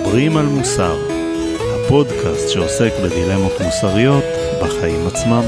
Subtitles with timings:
[0.00, 0.96] מדברים על מוסר,
[1.58, 4.24] הפודקאסט שעוסק בדילמות מוסריות
[4.62, 5.42] בחיים עצמם.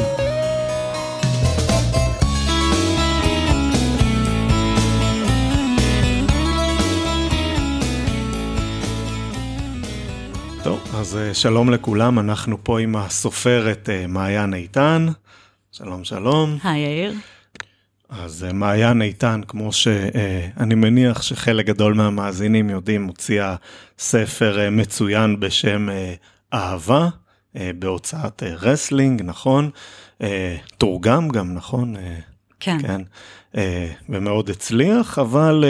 [10.63, 15.07] טוב, אז אה, שלום לכולם, אנחנו פה עם הסופרת אה, מעיין איתן.
[15.73, 16.59] שלום, שלום.
[16.65, 17.13] היי יאיר.
[18.09, 23.57] אז אה, מעיין איתן, כמו שאני מניח שחלק גדול מהמאזינים יודעים, הוציאה
[23.99, 26.15] ספר אה, מצוין בשם אה,
[26.53, 27.09] אהבה,
[27.55, 29.71] בהוצאת רסלינג, נכון?
[30.79, 31.95] תורגם גם, נכון?
[32.61, 32.79] כן.
[32.83, 33.01] כן.
[34.09, 35.65] ומאוד הצליח, אבל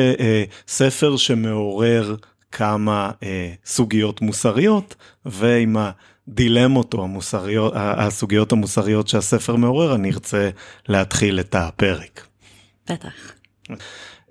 [0.68, 2.14] ספר שמעורר
[2.52, 3.10] כמה
[3.64, 5.90] סוגיות מוסריות, ועם ה...
[6.28, 10.50] הדילמות או המוסריות, הסוגיות המוסריות שהספר מעורר, אני ארצה
[10.88, 12.27] להתחיל את הפרק.
[12.90, 13.32] בטח.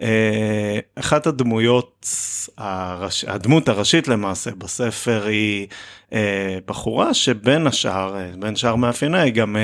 [0.02, 2.10] אה, אחת הדמויות,
[2.58, 5.68] הראש, הדמות הראשית למעשה בספר היא
[6.14, 9.56] אה, בחורה שבין השאר, אה, בין שאר מאפייניה היא גם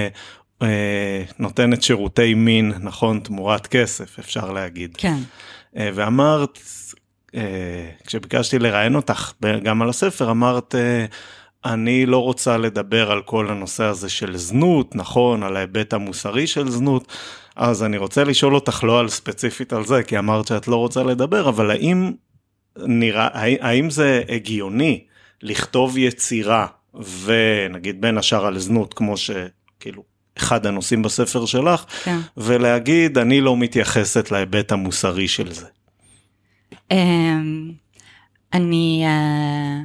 [1.39, 4.97] נותנת שירותי מין, נכון, תמורת כסף, אפשר להגיד.
[4.97, 5.15] כן.
[5.75, 6.59] ואמרת,
[8.07, 9.31] כשביקשתי לראיין אותך
[9.63, 10.75] גם על הספר, אמרת,
[11.65, 16.69] אני לא רוצה לדבר על כל הנושא הזה של זנות, נכון, על ההיבט המוסרי של
[16.69, 17.07] זנות,
[17.55, 21.03] אז אני רוצה לשאול אותך לא על ספציפית על זה, כי אמרת שאת לא רוצה
[21.03, 22.11] לדבר, אבל האם
[22.77, 23.27] נראה,
[23.59, 25.03] האם זה הגיוני
[25.41, 26.67] לכתוב יצירה,
[27.23, 30.03] ונגיד בין השאר על זנות, כמו שכאילו
[30.37, 32.17] אחד הנושאים בספר שלך, כן.
[32.37, 35.65] ולהגיד, אני לא מתייחסת להיבט המוסרי של זה.
[36.91, 37.71] אמ,
[38.53, 39.79] אני, אה,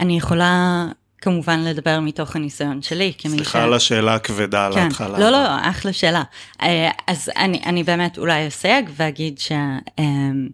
[0.00, 0.86] אני יכולה
[1.24, 3.12] כמובן לדבר מתוך הניסיון שלי.
[3.18, 4.78] סליחה על השאלה הכבדה כן.
[4.78, 5.18] על ההתחלה.
[5.18, 6.22] לא, לא, אחלה שאלה.
[6.62, 10.50] אה, אז אני, אני באמת אולי אסייג ואגיד שאני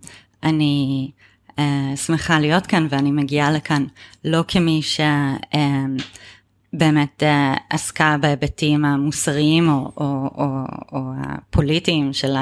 [1.58, 3.84] אה, שמחה להיות כאן ואני מגיעה לכאן
[4.24, 4.80] לא כמי
[6.72, 10.46] שבאמת אה, עסקה בהיבטים המוסריים או, או, או,
[10.92, 12.36] או הפוליטיים של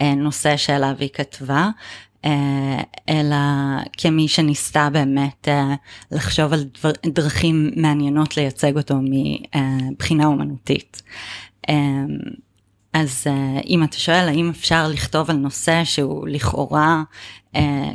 [0.00, 1.68] הנושא שעליו היא כתבה,
[3.08, 3.36] אלא
[3.96, 5.74] כמי שניסתה באמת אה,
[6.10, 8.94] לחשוב על דבר, דרכים מעניינות לייצג אותו
[9.90, 11.02] מבחינה אומנותית.
[11.68, 11.74] אה,
[12.92, 13.26] אז
[13.66, 17.02] אם אתה שואל האם אפשר לכתוב על נושא שהוא לכאורה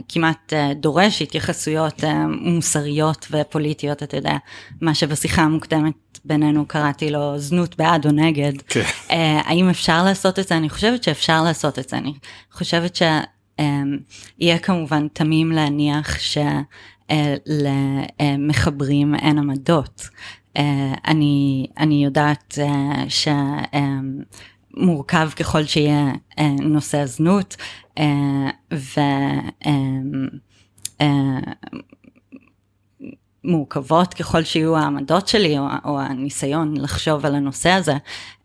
[0.09, 2.03] כמעט דורש התייחסויות
[2.41, 4.38] מוסריות ופוליטיות, אתה יודע,
[4.81, 8.53] מה שבשיחה המוקדמת בינינו קראתי לו זנות בעד או נגד.
[8.67, 8.84] כן.
[9.45, 10.57] האם אפשר לעשות את זה?
[10.57, 11.97] אני חושבת שאפשר לעשות את זה.
[11.97, 12.13] אני
[12.51, 13.01] חושבת.
[13.01, 13.32] אמ,
[14.40, 16.18] יהיה כמובן תמים להניח
[17.09, 20.09] שלמחברים אין עמדות.
[20.57, 23.03] אה, אני, אני יודעת אה,
[24.75, 27.56] שמורכב ככל שיהיה אה, נושא הזנות
[28.73, 29.00] ו...
[33.43, 37.93] מורכבות ככל שיהיו העמדות שלי או, או הניסיון לחשוב על הנושא הזה,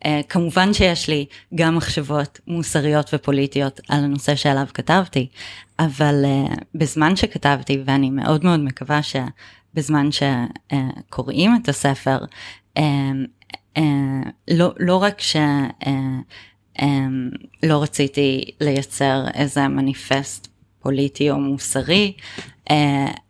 [0.03, 5.27] uh, כמובן שיש לי גם מחשבות מוסריות ופוליטיות על הנושא שעליו כתבתי,
[5.79, 12.17] אבל uh, בזמן שכתבתי, ואני מאוד מאוד מקווה שבזמן שקוראים את הספר,
[12.77, 12.81] uh,
[14.47, 15.87] לא, לא רק uh,
[16.77, 16.83] um,
[17.63, 20.47] רציתי לייצר איזה מניפסט
[20.79, 22.13] פוליטי או מוסרי,
[22.69, 22.73] uh,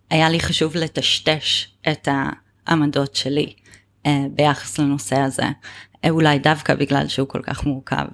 [0.09, 2.07] היה לי חשוב לטשטש את
[2.67, 3.53] העמדות שלי
[4.03, 8.05] uh, ביחס לנושא הזה, uh, אולי דווקא בגלל שהוא כל כך מורכב.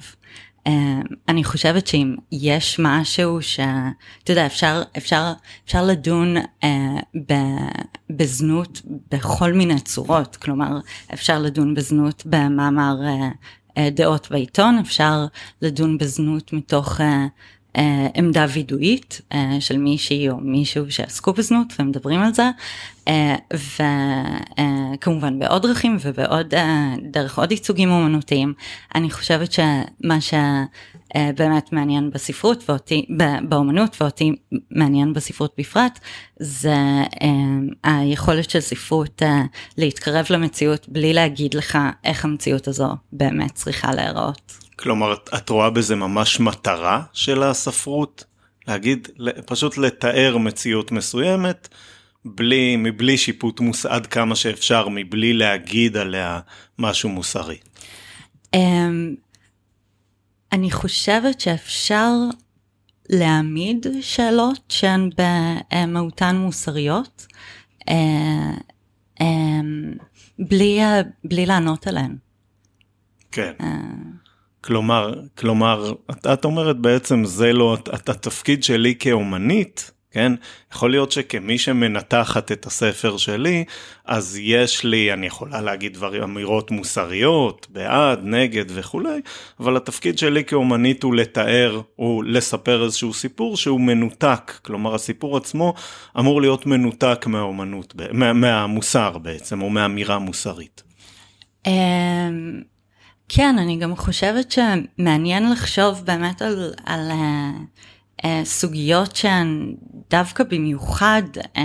[0.67, 0.71] Uh,
[1.29, 5.33] אני חושבת שאם יש משהו שאתה יודע אפשר אפשר
[5.65, 6.65] אפשר לדון uh,
[7.27, 7.33] ב,
[8.09, 10.79] בזנות בכל מיני צורות כלומר
[11.13, 15.25] אפשר לדון בזנות במאמר uh, דעות בעיתון אפשר
[15.61, 17.25] לדון בזנות מתוך uh, אה,
[18.15, 22.49] עמדה וידואית אה, של מישהי או מישהו שעסקו בזנות ומדברים על זה
[23.07, 23.35] אה,
[24.97, 26.53] וכמובן בעוד דרכים ובעוד
[27.11, 28.53] דרך עוד ייצוגים אומנותיים
[28.95, 33.05] אני חושבת שמה שבאמת מעניין בספרות ואותי
[33.49, 34.31] באומנות ואותי
[34.71, 35.99] מעניין בספרות בפרט
[36.39, 36.75] זה
[37.83, 39.21] היכולת של ספרות
[39.77, 44.64] להתקרב למציאות בלי להגיד לך איך המציאות הזו באמת צריכה להיראות.
[44.75, 48.23] כלומר, את רואה בזה ממש מטרה של הספרות?
[48.67, 49.07] להגיד,
[49.45, 51.67] פשוט לתאר מציאות מסוימת,
[52.25, 53.85] בלי, מבלי שיפוט מוס...
[53.85, 56.39] עד כמה שאפשר, מבלי להגיד עליה
[56.79, 57.57] משהו מוסרי.
[58.55, 58.59] Um,
[60.51, 62.11] אני חושבת שאפשר
[63.09, 67.27] להעמיד שאלות שהן במהותן מוסריות,
[67.81, 67.93] uh,
[69.19, 69.23] um,
[70.39, 70.79] בלי,
[71.23, 72.15] בלי לענות עליהן.
[73.31, 73.53] כן.
[74.65, 80.31] כלומר, כלומר, את, את אומרת בעצם זה לא, את, התפקיד שלי כאומנית, כן?
[80.73, 83.63] יכול להיות שכמי שמנתחת את הספר שלי,
[84.05, 89.21] אז יש לי, אני יכולה להגיד דברים, אמירות מוסריות, בעד, נגד וכולי,
[89.59, 95.73] אבל התפקיד שלי כאומנית הוא לתאר, הוא לספר איזשהו סיפור שהוא מנותק, כלומר הסיפור עצמו
[96.19, 100.83] אמור להיות מנותק מהאומנות, מה, מהמוסר בעצם, או מהאמירה מוסרית.
[103.29, 109.75] כן, אני גם חושבת שמעניין לחשוב באמת על, על uh, uh, סוגיות שהן
[110.09, 111.59] דווקא במיוחד uh,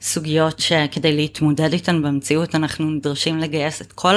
[0.00, 4.14] סוגיות שכדי להתמודד איתן במציאות אנחנו נדרשים לגייס את כל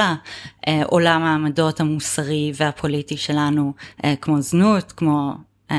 [0.64, 5.34] העולם העמדות המוסרי והפוליטי שלנו, uh, כמו זנות, כמו
[5.70, 5.74] uh,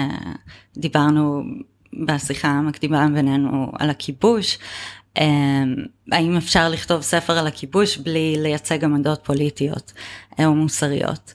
[0.76, 1.42] דיברנו
[2.06, 4.58] בשיחה המקדימה בינינו על הכיבוש.
[5.20, 5.74] אמ,
[6.12, 9.92] האם אפשר לכתוב ספר על הכיבוש בלי לייצג עמדות פוליטיות
[10.38, 11.34] אה, או מוסריות.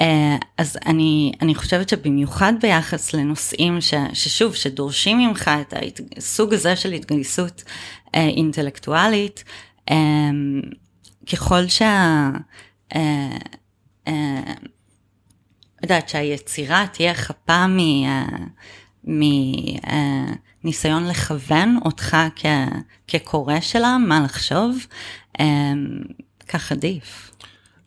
[0.00, 6.76] אה, אז אני, אני חושבת שבמיוחד ביחס לנושאים ש, ששוב, שדורשים ממך את הסוג הזה
[6.76, 7.62] של התגייסות
[8.14, 9.44] אה, אינטלקטואלית,
[9.90, 10.62] אמ,
[11.32, 12.30] ככל שה...
[15.82, 17.78] יודעת שהיצירה תהיה חפה מ...
[20.64, 22.46] מניסיון לכוון אותך כ,
[23.08, 24.86] כקורא שלה, מה לחשוב,
[25.40, 25.44] אמ,
[26.48, 27.30] כך עדיף.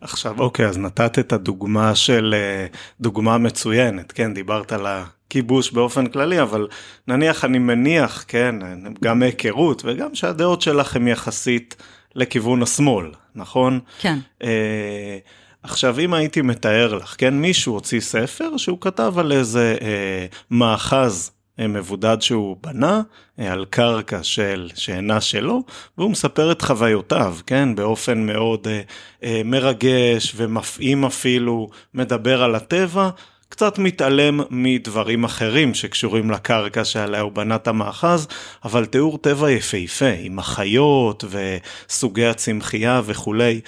[0.00, 2.66] עכשיו, אוקיי, אז נתת את הדוגמה של, אה,
[3.00, 6.68] דוגמה מצוינת, כן, דיברת על הכיבוש באופן כללי, אבל
[7.08, 8.54] נניח, אני מניח, כן,
[9.02, 11.76] גם מהיכרות וגם שהדעות שלך הן יחסית
[12.14, 13.80] לכיוון השמאל, נכון?
[14.00, 14.18] כן.
[14.42, 15.18] אה,
[15.62, 21.30] עכשיו, אם הייתי מתאר לך, כן, מישהו הוציא ספר שהוא כתב על איזה אה, מאחז
[21.58, 23.02] מבודד שהוא בנה
[23.38, 25.62] אה, על קרקע של, שאינה שלו,
[25.98, 28.80] והוא מספר את חוויותיו, כן, באופן מאוד אה,
[29.24, 33.10] אה, מרגש ומפעים אפילו, מדבר על הטבע,
[33.48, 38.28] קצת מתעלם מדברים אחרים שקשורים לקרקע שעליה הוא בנה את המאחז,
[38.64, 43.60] אבל תיאור טבע יפהפה, עם החיות וסוגי הצמחייה וכולי.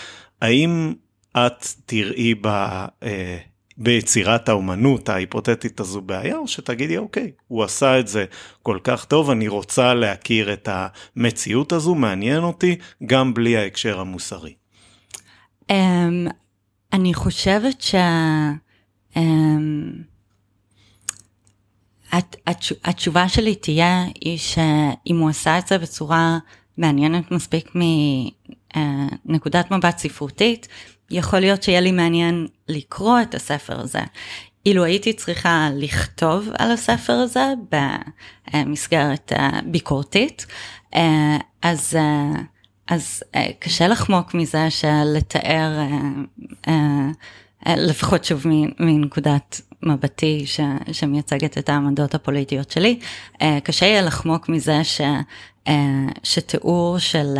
[0.42, 0.94] האם
[1.36, 3.38] את תראי ב, אה,
[3.76, 8.24] ביצירת האומנות ההיפותטית הזו בעיה, או שתגידי, אוקיי, הוא עשה את זה
[8.62, 12.76] כל כך טוב, אני רוצה להכיר את המציאות הזו, מעניין אותי,
[13.06, 14.54] גם בלי ההקשר המוסרי.
[15.62, 15.74] Um,
[16.92, 17.94] אני חושבת ש...
[19.14, 19.18] Um,
[22.84, 26.38] התשובה שלי תהיה היא שאם הוא עשה את זה בצורה
[26.78, 27.72] מעניינת מספיק
[29.24, 30.68] מנקודת מבט ספרותית,
[31.10, 34.00] יכול להיות שיהיה לי מעניין לקרוא את הספר הזה.
[34.66, 37.52] אילו הייתי צריכה לכתוב על הספר הזה
[38.54, 39.32] במסגרת
[39.66, 40.46] ביקורתית,
[41.62, 41.98] אז,
[42.88, 43.22] אז
[43.58, 45.70] קשה לחמוק מזה שלתאר,
[47.66, 48.44] לפחות שוב
[48.80, 50.60] מנקודת מבטי ש,
[50.92, 52.98] שמייצגת את העמדות הפוליטיות שלי,
[53.64, 55.00] קשה יהיה לחמוק מזה ש,
[56.22, 57.34] שתיאור של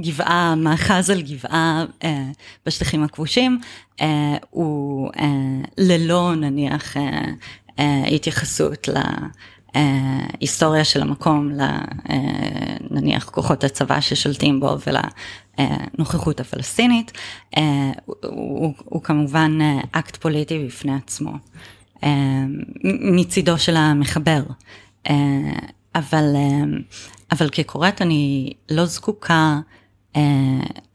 [0.00, 2.24] גבעה, מאחז על גבעה אה,
[2.66, 3.60] בשטחים הכבושים,
[4.00, 5.26] אה, הוא אה,
[5.78, 6.96] ללא נניח
[8.14, 8.88] התייחסות
[9.74, 11.50] להיסטוריה של המקום,
[12.90, 17.12] נניח כוחות הצבא ששולטים בו ולנוכחות הפלסטינית,
[18.04, 19.58] הוא, הוא, הוא כמובן
[19.92, 21.32] אקט פוליטי בפני עצמו,
[22.84, 24.42] מצידו של המחבר.
[25.94, 26.24] אבל
[27.32, 29.60] אבל כקוראת אני לא זקוקה
[30.16, 30.22] אה,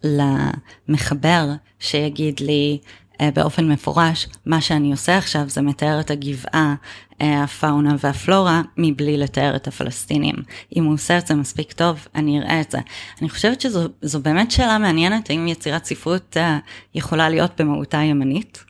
[0.03, 1.49] למחבר
[1.79, 2.79] שיגיד לי
[3.21, 6.75] אה, באופן מפורש, מה שאני עושה עכשיו זה מתאר את הגבעה,
[7.21, 10.35] אה, הפאונה והפלורה, מבלי לתאר את הפלסטינים.
[10.75, 12.79] אם הוא עושה את זה מספיק טוב, אני אראה את זה.
[13.21, 16.59] אני חושבת שזו באמת שאלה מעניינת, האם יצירת ספרות אה,
[16.95, 18.63] יכולה להיות במהותה ימנית.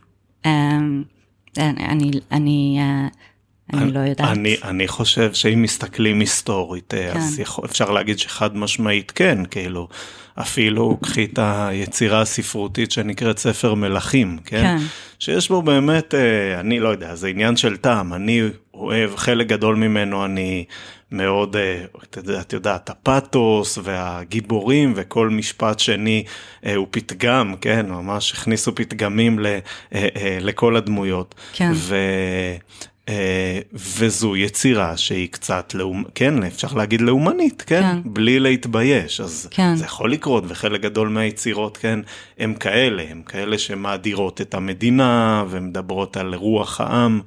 [0.45, 0.79] אה,
[1.57, 3.07] אני, אני אה,
[3.73, 4.27] אני לא יודעת.
[4.31, 7.19] אני, אני חושב שאם מסתכלים היסטורית, אה, כן.
[7.19, 9.87] אז יכול, אפשר להגיד שחד משמעית כן, כאילו,
[10.35, 14.63] אפילו קחי את היצירה הספרותית שנקראת ספר מלכים, כן?
[14.63, 14.77] כן.
[15.19, 18.41] שיש בו באמת, אה, אני לא יודע, זה עניין של טעם, אני
[18.73, 20.65] אוהב, חלק גדול ממנו אני
[21.11, 21.85] מאוד, אה,
[22.41, 26.23] את יודעת, הפתוס והגיבורים וכל משפט שני
[26.75, 27.85] הוא פתגם, כן?
[27.89, 29.39] ממש הכניסו פתגמים
[30.41, 31.35] לכל הדמויות.
[31.53, 31.71] כן.
[31.73, 31.95] ו...
[33.09, 36.03] אה, וזו יצירה שהיא קצת, לאומ...
[36.15, 37.81] כן, אפשר להגיד לאומנית, כן?
[37.81, 37.97] כן.
[38.05, 39.19] בלי להתבייש.
[39.19, 39.75] אז כן.
[39.75, 41.99] זה יכול לקרות, וחלק גדול מהיצירות, כן,
[42.39, 47.21] הם כאלה, הם כאלה שמאדירות את המדינה ומדברות על רוח העם.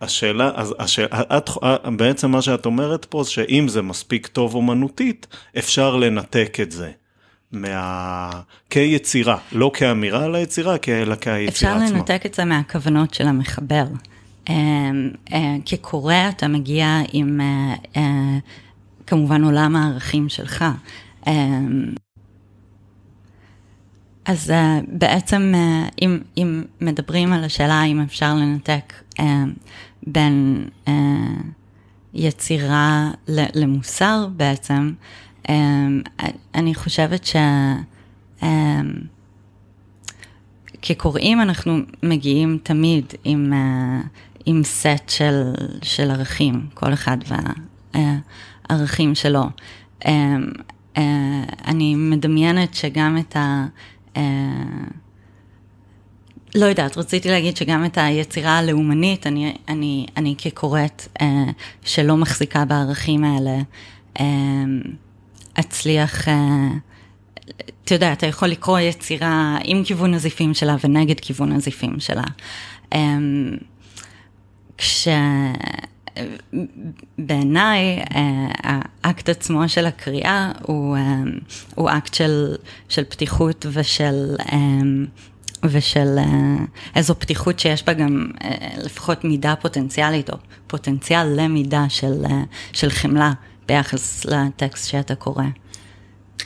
[0.00, 1.50] השאלה, אז השאלה, את,
[1.96, 5.26] בעצם מה שאת אומרת פה, שאם זה מספיק טוב אומנותית,
[5.58, 6.90] אפשר לנתק את זה.
[7.52, 8.30] מה...
[8.70, 11.48] כיצירה, לא כאמירה על היצירה, אלא כיצירה עצמה.
[11.48, 13.84] אפשר לנתק את זה מהכוונות של המחבר.
[15.64, 17.40] כקורא אתה מגיע עם
[19.06, 20.64] כמובן עולם הערכים שלך.
[24.24, 24.54] אז uh,
[24.88, 25.52] בעצם
[26.02, 28.92] אם, אם מדברים על השאלה האם אפשר לנתק
[30.06, 30.68] בין
[32.14, 34.92] יצירה למוסר בעצם,
[35.46, 35.50] um,
[36.54, 37.28] אני חושבת
[40.82, 43.52] שכקוראים אנחנו מגיעים תמיד עם,
[44.46, 47.16] עם סט של, של ערכים, כל אחד
[47.94, 49.44] והערכים שלו.
[50.04, 50.06] Um,
[50.94, 50.98] uh,
[51.66, 53.66] אני מדמיינת שגם את ה...
[54.16, 54.22] אה,
[56.54, 61.44] לא יודעת, רציתי להגיד שגם את היצירה הלאומנית, אני, אני, אני כקוראת אה,
[61.84, 63.58] שלא מחזיקה בערכים האלה,
[64.20, 64.24] אה,
[65.60, 66.68] אצליח, אה,
[67.84, 72.24] אתה יודע, אתה יכול לקרוא יצירה עם כיוון הזיפים שלה ונגד כיוון הזיפים שלה.
[72.92, 73.18] אה,
[74.82, 75.08] כש...
[77.18, 81.02] בעיניי אה, האקט עצמו של הקריאה הוא, אה,
[81.74, 82.54] הוא אקט של,
[82.88, 84.58] של פתיחות ושל, אה,
[85.64, 86.18] ושל
[86.94, 88.30] איזו פתיחות שיש בה גם
[88.76, 90.36] לפחות מידה פוטנציאלית או
[90.66, 92.24] פוטנציאל למידה של,
[92.72, 93.32] של חמלה
[93.68, 95.44] ביחס לטקסט שאתה קורא.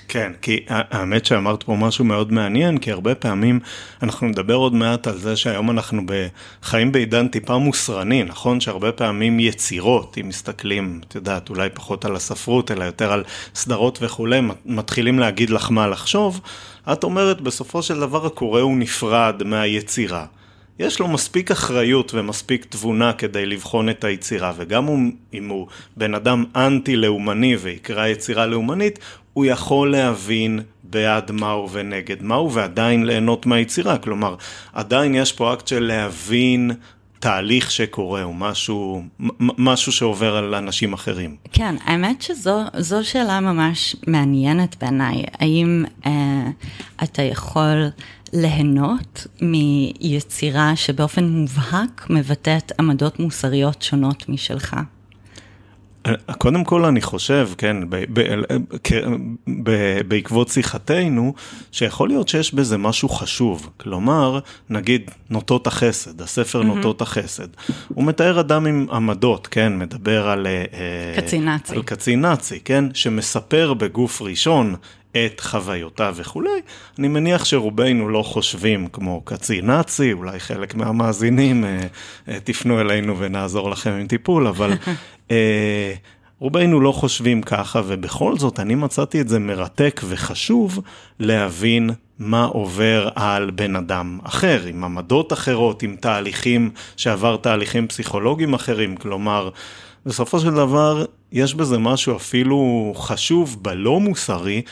[0.09, 3.61] כן, כי האמת שאמרת פה משהו מאוד מעניין, כי הרבה פעמים
[4.03, 6.03] אנחנו נדבר עוד מעט על זה שהיום אנחנו
[6.63, 8.61] חיים בעידן טיפה מוסרני, נכון?
[8.61, 13.99] שהרבה פעמים יצירות, אם מסתכלים, את יודעת, אולי פחות על הספרות, אלא יותר על סדרות
[14.03, 16.41] וכולי, מתחילים להגיד לך מה לחשוב.
[16.93, 20.27] את אומרת, בסופו של דבר הקורא הוא נפרד מהיצירה.
[20.78, 25.66] יש לו מספיק אחריות ומספיק תבונה כדי לבחון את היצירה, וגם אם הוא
[25.97, 28.99] בן אדם אנטי-לאומני ויקרא יצירה לאומנית,
[29.33, 33.99] הוא יכול להבין בעד מהו ונגד מהו, ועדיין ליהנות מהיצירה.
[33.99, 34.35] כלומר,
[34.73, 36.71] עדיין יש פה אקט של להבין
[37.18, 39.02] תהליך שקורה, או משהו,
[39.40, 41.37] משהו שעובר על אנשים אחרים.
[41.52, 45.25] כן, האמת שזו שאלה ממש מעניינת בעיניי.
[45.40, 46.50] האם אה,
[47.02, 47.88] אתה יכול
[48.33, 54.76] ליהנות מיצירה שבאופן מובהק מבטאת עמדות מוסריות שונות משלך?
[56.38, 58.21] קודם כל אני חושב, כן, ב, ב,
[59.62, 61.35] ב, בעקבות שיחתנו,
[61.73, 63.71] שיכול להיות שיש בזה משהו חשוב.
[63.76, 64.38] כלומר,
[64.71, 66.64] נגיד נוטות החסד, הספר mm-hmm.
[66.64, 67.49] נוטות החסד.
[67.88, 70.47] הוא מתאר אדם עם עמדות, כן, מדבר על...
[70.47, 71.75] אה, קצין נאצי.
[71.75, 74.75] על קצין נאצי, כן, שמספר בגוף ראשון
[75.26, 76.61] את חוויותיו וכולי,
[76.99, 81.80] אני מניח שרובנו לא חושבים כמו קצין נאצי, אולי חלק מהמאזינים אה,
[82.28, 84.73] אה, תפנו אלינו ונעזור לכם עם טיפול, אבל
[85.30, 85.94] אה,
[86.38, 90.80] רובנו לא חושבים ככה, ובכל זאת אני מצאתי את זה מרתק וחשוב
[91.20, 98.54] להבין מה עובר על בן אדם אחר, עם עמדות אחרות, עם תהליכים שעבר תהליכים פסיכולוגיים
[98.54, 99.50] אחרים, כלומר,
[100.06, 104.62] בסופו של דבר יש בזה משהו אפילו חשוב בלא מוסרי,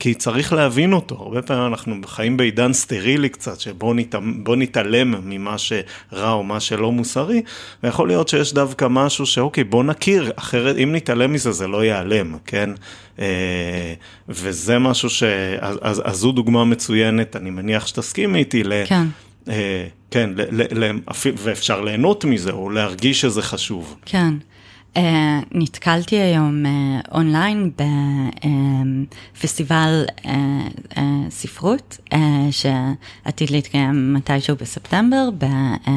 [0.00, 1.14] כי צריך להבין אותו.
[1.14, 4.14] הרבה פעמים אנחנו חיים בעידן סטרילי קצת, שבו נת...
[4.56, 7.42] נתעלם ממה שרע או מה שלא מוסרי,
[7.82, 12.36] ויכול להיות שיש דווקא משהו שאוקיי, בוא נכיר, אחרת אם נתעלם מזה זה לא ייעלם,
[12.46, 12.70] כן?
[13.18, 13.94] אה,
[14.28, 15.22] וזה משהו ש...
[15.60, 18.72] אז, אז, אז זו דוגמה מצוינת, אני מניח שתסכימי איתי, ל...
[18.86, 19.06] כן.
[19.48, 20.98] אה, כן, ל, ל,
[21.36, 23.96] ואפשר ליהנות מזה, או להרגיש שזה חשוב.
[24.06, 24.34] כן.
[24.94, 25.00] Uh,
[25.52, 26.68] נתקלתי היום uh,
[27.14, 27.70] אונליין
[29.36, 30.26] בפסטיבל uh,
[30.94, 30.98] uh,
[31.30, 32.16] ספרות uh,
[32.50, 35.44] שעתיד להתקיים מתישהו בספטמבר ב,
[35.84, 35.88] uh,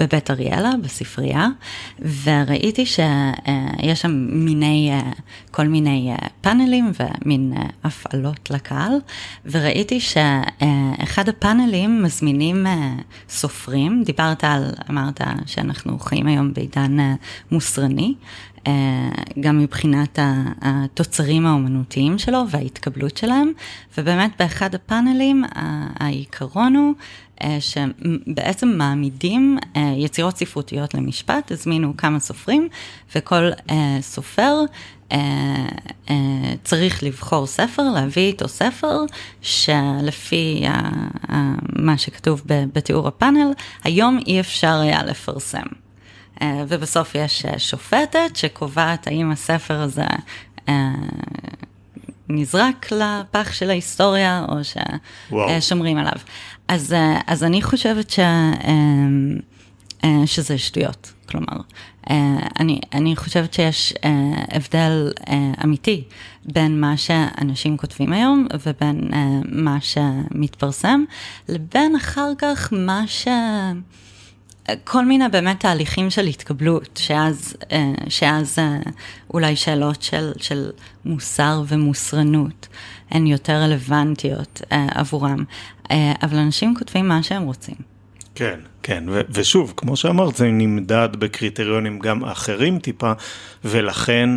[0.00, 1.48] בבית אריאלה, בספרייה,
[1.98, 8.92] וראיתי שיש uh, שם מיני, uh, כל מיני uh, פאנלים ומין uh, הפעלות לקהל,
[9.44, 16.96] וראיתי שאחד הפאנלים מזמינים uh, סופרים, דיברת על, אמרת שאנחנו חיים היום בעידן
[17.50, 18.14] מוסרני.
[18.66, 19.08] אה,
[19.40, 20.18] גם מבחינת
[20.62, 23.52] התוצרים האומנותיים שלו וההתקבלות שלהם,
[23.98, 25.44] ובאמת באחד הפאנלים
[26.00, 26.94] העיקרון הוא
[27.42, 32.68] אה, שבעצם מעמידים אה, יצירות ספרותיות למשפט, הזמינו כמה סופרים,
[33.16, 33.50] וכל
[34.00, 34.60] סופר
[36.64, 38.98] צריך לבחור ספר, להביא איתו ספר,
[39.42, 40.64] שלפי
[41.78, 43.52] מה שכתוב בתיאור הפאנל,
[43.84, 45.81] היום אי אפשר היה לפרסם.
[46.42, 50.06] אה, ובסוף יש אה, שופטת שקובעת האם הספר הזה
[50.68, 50.90] אה,
[52.28, 54.56] נזרק לפח של ההיסטוריה או
[55.60, 56.12] ששומרים עליו.
[56.68, 56.94] אז,
[57.26, 58.18] אז אני חושבת ש,
[60.26, 61.56] שזה שטויות, כלומר,
[62.60, 63.94] אני, אני חושבת שיש
[64.50, 65.12] הבדל
[65.64, 66.04] אמיתי
[66.44, 69.10] בין מה שאנשים כותבים היום ובין
[69.44, 71.04] מה שמתפרסם,
[71.48, 73.28] לבין אחר כך מה ש...
[74.84, 78.78] כל מיני באמת תהליכים של התקבלות, שאז, אה, שאז אה,
[79.34, 80.70] אולי שאלות של, של
[81.04, 82.68] מוסר ומוסרנות
[83.10, 85.44] הן יותר רלוונטיות אה, עבורם,
[86.22, 87.74] אבל אנשים כותבים מה שהם רוצים.
[88.34, 93.12] כן, כן, ו- ושוב, כמו שאמרת, זה נמדד בקריטריונים גם אחרים טיפה,
[93.64, 94.28] ולכן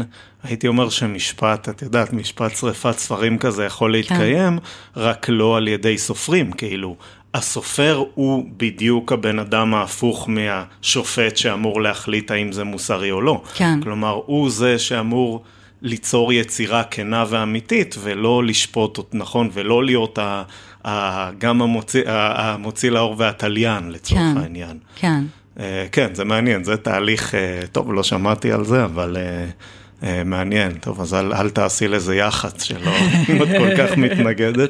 [0.44, 3.92] הייתי אומר שמשפט, את יודעת, משפט שריפת ספרים כזה יכול.
[3.92, 5.02] להתקיים, כן.
[5.02, 6.96] רק לא על ידי סופרים, כאילו.
[7.36, 13.42] הסופר הוא בדיוק הבן אדם ההפוך מהשופט שאמור להחליט האם זה מוסרי או לא.
[13.56, 13.82] כן.
[13.84, 15.44] כלומר, הוא זה שאמור
[15.82, 20.44] ליצור יצירה כנה ואמיתית, ולא לשפוט, נכון, ולא להיות ה,
[20.88, 24.78] ה, גם המוציא, המוציא לאור והתליין לצורך כן, העניין.
[24.96, 25.24] כן.
[25.58, 25.60] Uh,
[25.92, 29.18] כן, זה מעניין, זה תהליך, uh, טוב, לא שמעתי על זה, אבל...
[29.18, 32.92] Uh, מעניין, טוב, אז אל, אל תעשי לזה יח"צ שלא
[33.44, 34.70] את כל כך מתנגדת.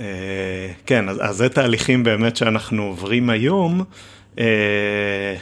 [0.00, 0.04] אה,
[0.86, 3.84] כן, אז, אז זה תהליכים באמת שאנחנו עוברים היום.
[4.38, 5.36] אה,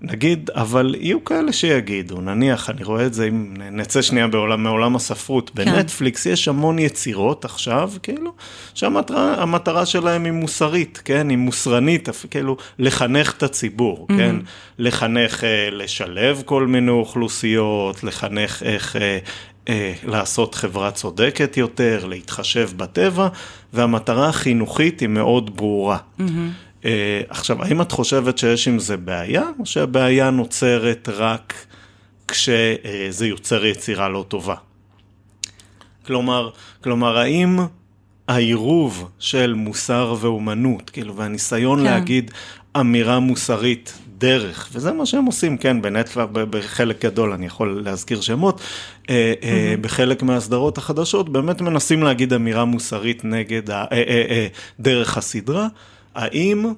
[0.00, 4.96] נגיד, אבל יהיו כאלה שיגידו, נניח, אני רואה את זה, אם נצא שנייה בעולם, מעולם
[4.96, 5.64] הספרות, כן.
[5.64, 8.32] בנטפליקס יש המון יצירות עכשיו, כאילו,
[8.74, 14.16] שהמטרה שלהם היא מוסרית, כן, היא מוסרנית, כאילו, לחנך את הציבור, mm-hmm.
[14.16, 14.36] כן,
[14.78, 19.18] לחנך, אה, לשלב כל מיני אוכלוסיות, לחנך איך אה,
[20.06, 23.28] לעשות חברה צודקת יותר, להתחשב בטבע,
[23.72, 25.98] והמטרה החינוכית היא מאוד ברורה.
[25.98, 26.22] Mm-hmm.
[26.84, 31.54] אה, עכשיו, האם את חושבת שיש עם זה בעיה, או שהבעיה נוצרת רק
[32.28, 34.54] כשזה יוצר יצירה לא טובה?
[36.06, 36.50] כלומר,
[36.82, 37.58] כלומר, האם
[38.28, 41.84] העירוב של מוסר ואומנות, כאילו, והניסיון כן.
[41.84, 42.30] להגיד
[42.80, 48.60] אמירה מוסרית דרך, וזה מה שהם עושים, כן, בנטפליקס, בחלק גדול, אני יכול להזכיר שמות,
[49.02, 49.08] mm-hmm.
[49.80, 54.46] בחלק מהסדרות החדשות, באמת מנסים להגיד אמירה מוסרית נגד, ה, אה,
[54.80, 55.68] דרך הסדרה.
[56.14, 56.72] האם,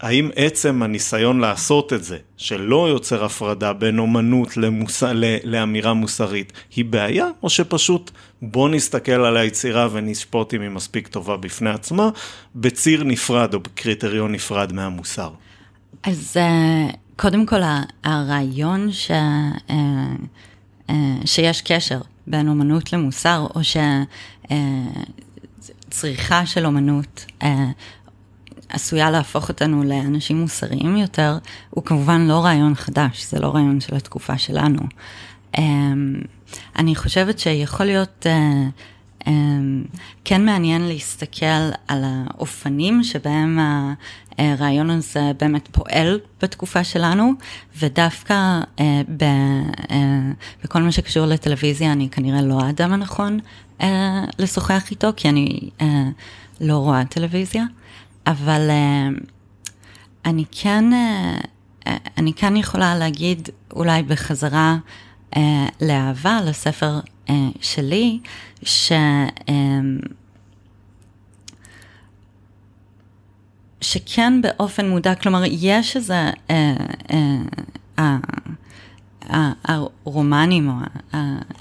[0.00, 5.02] האם עצם הניסיון לעשות את זה, שלא יוצר הפרדה בין אומנות למוס...
[5.44, 8.10] לאמירה מוסרית, היא בעיה, או שפשוט
[8.42, 12.10] בוא נסתכל על היצירה ונשפוט אם היא מספיק טובה בפני עצמה,
[12.56, 15.30] בציר נפרד או בקריטריון נפרד מהמוסר?
[16.06, 17.60] אז uh, קודם כל
[18.04, 19.72] הרעיון ש, uh,
[20.88, 20.92] uh,
[21.24, 23.60] שיש קשר בין אומנות למוסר, או
[25.88, 27.26] שצריכה של אומנות
[28.68, 31.38] עשויה להפוך אותנו לאנשים מוסריים יותר,
[31.70, 34.80] הוא כמובן לא רעיון חדש, זה לא רעיון של התקופה שלנו.
[35.56, 35.60] Um,
[36.78, 38.26] אני חושבת שיכול להיות...
[38.26, 38.95] Uh,
[40.24, 43.58] כן מעניין להסתכל על האופנים שבהם
[44.38, 47.32] הרעיון הזה באמת פועל בתקופה שלנו,
[47.78, 50.32] ודווקא אה, אה,
[50.64, 53.40] בכל מה שקשור לטלוויזיה אני כנראה לא האדם הנכון
[53.80, 55.70] אה, לשוחח איתו, כי אני
[56.60, 57.64] לא רואה טלוויזיה,
[58.26, 58.70] אבל
[60.24, 60.84] אני כן,
[62.18, 64.76] אני כן יכולה להגיד אולי בחזרה
[65.80, 67.00] לאהבה, לספר
[67.60, 68.18] שלי,
[68.62, 68.92] ש...
[73.80, 76.76] שכן באופן מודע, כלומר, יש איזה, אה,
[77.98, 78.16] אה,
[79.30, 80.74] אה, הרומנים או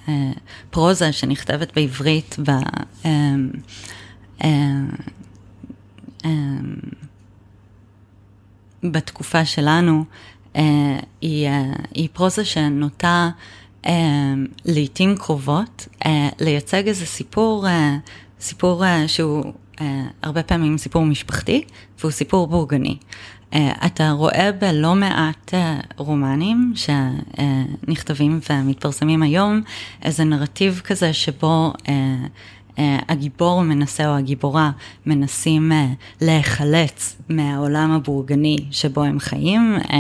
[0.08, 2.50] הפרוזה שנכתבת בעברית ב...
[2.50, 2.62] אה,
[4.44, 4.50] אה,
[6.26, 6.30] אה,
[8.84, 10.06] בתקופה שלנו, אה,
[11.22, 13.30] היא, אה, היא פרוזה שנוטה
[13.86, 14.34] אה,
[14.66, 17.98] לעיתים קרובות אה, לייצג איזה סיפור, אה,
[18.42, 19.54] סיפור אה, שהוא
[20.24, 21.64] הרבה פעמים סיפור משפחתי,
[22.00, 22.98] והוא סיפור בורגני.
[23.86, 25.54] אתה רואה בלא מעט
[25.98, 29.62] רומנים שנכתבים ומתפרסמים היום,
[30.02, 31.74] איזה נרטיב כזה שבו
[32.78, 34.72] הגיבור מנסה או הגיבורה
[35.06, 39.78] מנסים uh, להיחלץ מהעולם הבורגני שבו הם חיים.
[39.84, 39.94] Uh,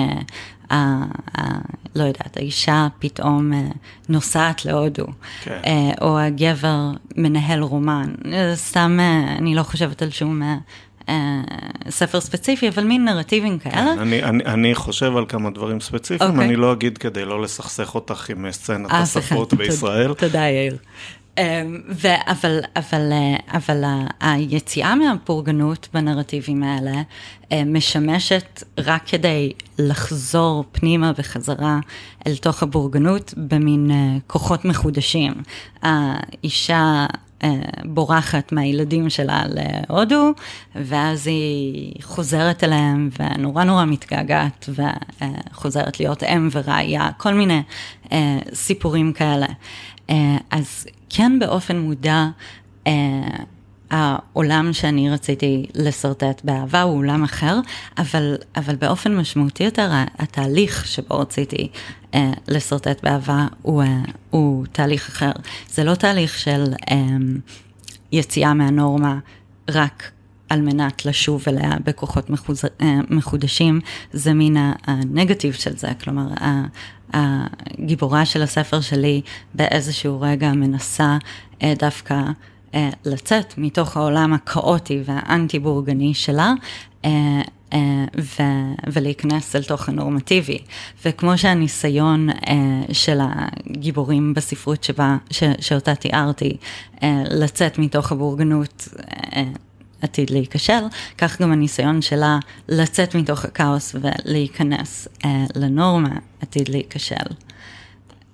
[0.69, 1.03] ה,
[1.37, 1.41] ה,
[1.95, 3.59] לא יודעת, האישה פתאום אה,
[4.09, 5.05] נוסעת להודו,
[5.43, 5.59] כן.
[5.65, 8.13] אה, או הגבר מנהל רומן,
[8.55, 10.41] סתם, אה, אני לא חושבת על שום
[11.89, 13.75] ספר ספציפי, אבל מין נרטיבים כאלה.
[13.75, 16.33] כן, אני, אני, אני חושב על כמה דברים ספציפיים, okay.
[16.33, 16.45] אוקיי.
[16.45, 20.13] אני לא אגיד כדי לא לסכסך אותך עם סצנת הספרות בישראל.
[20.13, 20.77] תודה, יאיר.
[21.37, 21.81] אמ,
[22.27, 23.83] אבל, אבל, אה, אבל
[24.19, 27.01] היציאה מהפורגנות בנרטיבים האלה
[27.51, 31.79] אה, משמשת רק כדי לחזור פנימה בחזרה
[32.27, 35.33] אל תוך הבורגנות במין אה, כוחות מחודשים.
[35.81, 37.05] האישה
[37.85, 40.31] בורחת מהילדים שלה להודו,
[40.75, 47.61] ואז היא חוזרת אליהם ונורא נורא מתגעגעת וחוזרת להיות אם ורעיה, כל מיני
[48.53, 49.47] סיפורים כאלה.
[50.51, 50.85] אז
[51.17, 52.25] כן באופן מודע,
[52.87, 52.93] אה,
[53.89, 57.59] העולם שאני רציתי לשרטט באהבה הוא עולם אחר,
[57.97, 61.67] אבל, אבל באופן משמעותי יותר, התהליך שבו רציתי
[62.13, 65.31] אה, לשרטט באהבה הוא, אה, הוא תהליך אחר.
[65.69, 66.97] זה לא תהליך של אה,
[68.11, 69.19] יציאה מהנורמה
[69.69, 70.11] רק
[70.49, 72.61] על מנת לשוב אליה בכוחות מחוז...
[72.81, 73.79] אה, מחודשים,
[74.13, 76.27] זה מין הנגטיב של זה, כלומר,
[77.13, 79.21] הגיבורה של הספר שלי
[79.53, 81.17] באיזשהו רגע מנסה
[81.63, 82.21] אה, דווקא
[82.75, 86.53] אה, לצאת מתוך העולם הכאוטי והאנטי בורגני שלה.
[88.17, 90.57] ו- ולהיכנס אל תוך הנורמטיבי.
[91.05, 92.43] וכמו שהניסיון uh,
[92.93, 96.57] של הגיבורים בספרות שבה, ש- שאותה תיארתי,
[96.95, 99.37] uh, לצאת מתוך הבורגנות uh,
[100.05, 100.83] עתיד להיכשל,
[101.17, 102.39] כך גם הניסיון שלה
[102.69, 107.15] לצאת מתוך הכאוס ולהיכנס אה, לנורמה עתיד להיכשל.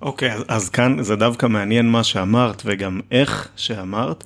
[0.02, 4.24] אוקיי, okay, אז, אז כאן זה דווקא מעניין מה שאמרת וגם איך שאמרת,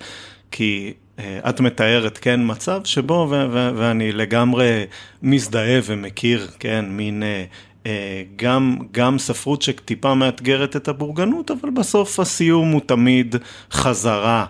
[0.50, 4.84] כי אה, את מתארת, כן, מצב שבו, ו- ו- ואני לגמרי
[5.22, 7.44] מזדהה ומכיר, כן, מין אה,
[8.36, 13.36] גם, גם ספרות שטיפה מאתגרת את הבורגנות, אבל בסוף הסיום הוא תמיד
[13.72, 14.46] חזרה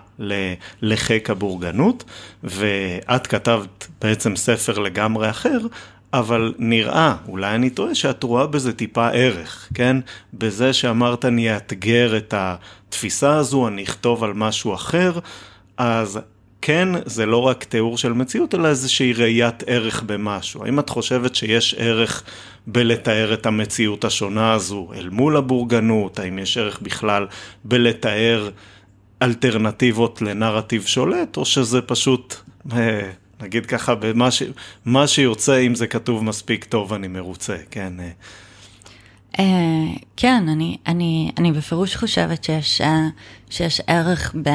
[0.81, 2.03] לחיק הבורגנות,
[2.43, 5.59] ואת כתבת בעצם ספר לגמרי אחר,
[6.13, 9.97] אבל נראה, אולי אני טועה, שאת רואה בזה טיפה ערך, כן?
[10.33, 15.19] בזה שאמרת אני אאתגר את התפיסה הזו, אני אכתוב על משהו אחר,
[15.77, 16.19] אז
[16.61, 20.65] כן, זה לא רק תיאור של מציאות, אלא איזושהי ראיית ערך במשהו.
[20.65, 22.23] האם את חושבת שיש ערך
[22.67, 26.19] בלתאר את המציאות השונה הזו אל מול הבורגנות?
[26.19, 27.27] האם יש ערך בכלל
[27.63, 28.49] בלתאר
[29.21, 32.35] אלטרנטיבות לנרטיב שולט, או שזה פשוט,
[32.73, 34.43] אה, נגיד ככה, במה ש...
[34.85, 37.93] מה שיוצא, אם זה כתוב מספיק טוב, אני מרוצה, כן?
[39.33, 39.39] Uh,
[40.17, 42.85] כן, אני, אני, אני בפירוש חושבת שיש, uh,
[43.49, 44.49] שיש ערך ב,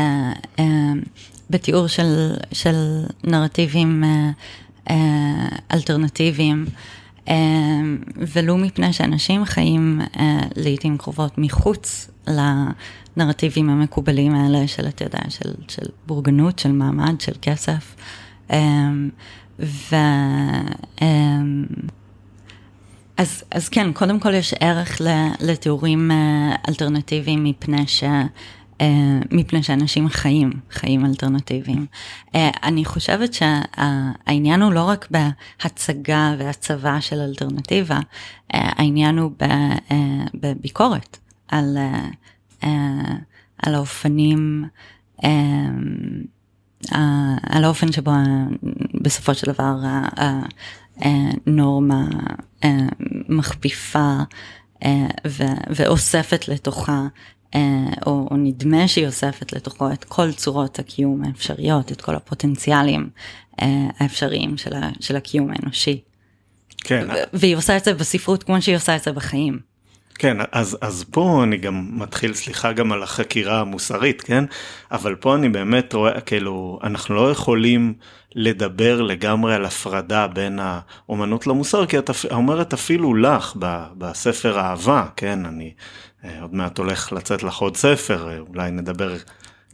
[1.52, 4.92] בתיאור של, של נרטיבים uh, uh,
[5.72, 6.66] אלטרנטיביים.
[7.28, 7.34] אה,
[8.16, 12.10] ולו מפני שאנשים חיים אה, לעיתים קרובות מחוץ
[13.16, 17.96] לנרטיבים המקובלים האלה של, אתה יודע, של, של בורגנות, של מעמד, של כסף.
[18.50, 18.90] אה,
[19.60, 19.96] ו...
[23.16, 25.00] אז, אז כן, קודם כל יש ערך
[25.40, 26.10] לתיאורים
[26.68, 28.04] אלטרנטיביים מפני ש...
[28.80, 31.86] אה, מפני שאנשים חיים, חיים אלטרנטיביים.
[32.34, 37.98] אה, אני חושבת שהעניין הוא לא רק בהצגה והצבה של אלטרנטיבה,
[38.54, 39.30] אה, העניין הוא
[40.34, 41.78] בביקורת על,
[43.58, 44.64] על האופנים,
[47.42, 48.10] על האופן שבו
[49.02, 49.76] בסופו של דבר
[50.96, 52.04] הנורמה
[53.28, 54.16] מכפיפה
[55.70, 57.06] ואוספת לתוכה
[58.06, 63.10] או, או נדמה שהיא אוספת לתוכו את כל צורות הקיום האפשריות, את כל הפוטנציאלים
[63.62, 66.00] אה, האפשריים של, ה, של הקיום האנושי.
[66.84, 67.06] כן.
[67.32, 69.72] והיא עושה את זה בספרות כמו שהיא עושה את זה בחיים.
[70.14, 74.44] כן, אז, אז פה אני גם מתחיל, סליחה גם על החקירה המוסרית, כן?
[74.92, 77.94] אבל פה אני באמת רואה, כאילו, אנחנו לא יכולים
[78.34, 83.56] לדבר לגמרי על הפרדה בין האומנות למוסר, כי את אומרת אפילו לך
[83.98, 85.46] בספר אהבה, כן?
[85.46, 85.70] אני אה,
[86.40, 89.16] עוד מעט הולך לצאת לך עוד ספר, אה, אולי נדבר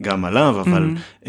[0.00, 0.90] גם עליו, אבל
[1.24, 1.28] mm-hmm.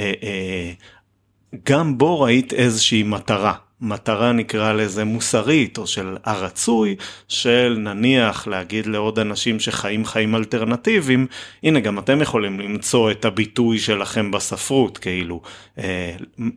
[1.70, 3.54] גם בו ראית איזושהי מטרה.
[3.82, 6.96] מטרה נקרא לזה מוסרית או של הרצוי
[7.28, 11.28] של נניח להגיד לעוד אנשים שחיים חיים אלטרנטיביים
[11.64, 15.42] הנה גם אתם יכולים למצוא את הביטוי שלכם בספרות כאילו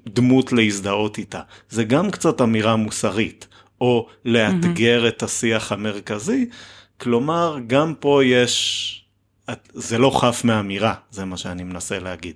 [0.09, 3.47] דמות להזדהות איתה זה גם קצת אמירה מוסרית
[3.81, 5.09] או לאתגר mm-hmm.
[5.09, 6.47] את השיח המרכזי
[7.03, 9.05] כלומר, גם פה יש,
[9.73, 12.35] זה לא חף מאמירה, זה מה שאני מנסה להגיד.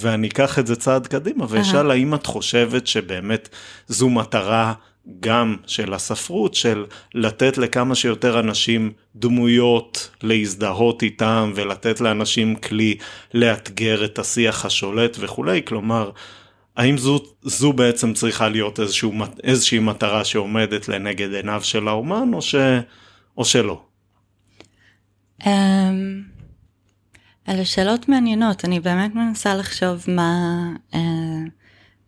[0.00, 3.48] ואני אקח את זה צעד קדימה ואשאל האם את חושבת שבאמת
[3.88, 4.74] זו מטרה
[5.20, 12.96] גם של הספרות, של לתת לכמה שיותר אנשים דמויות להזדהות איתם ולתת לאנשים כלי
[13.34, 16.10] לאתגר את השיח השולט וכולי, כלומר
[16.76, 22.42] האם זו, זו בעצם צריכה להיות איזשהו, איזושהי מטרה שעומדת לנגד עיניו של האומן או,
[22.42, 22.54] ש,
[23.38, 23.82] או שלא?
[25.42, 25.46] Um,
[27.48, 30.96] אלה שאלות מעניינות, אני באמת מנסה לחשוב מה, uh,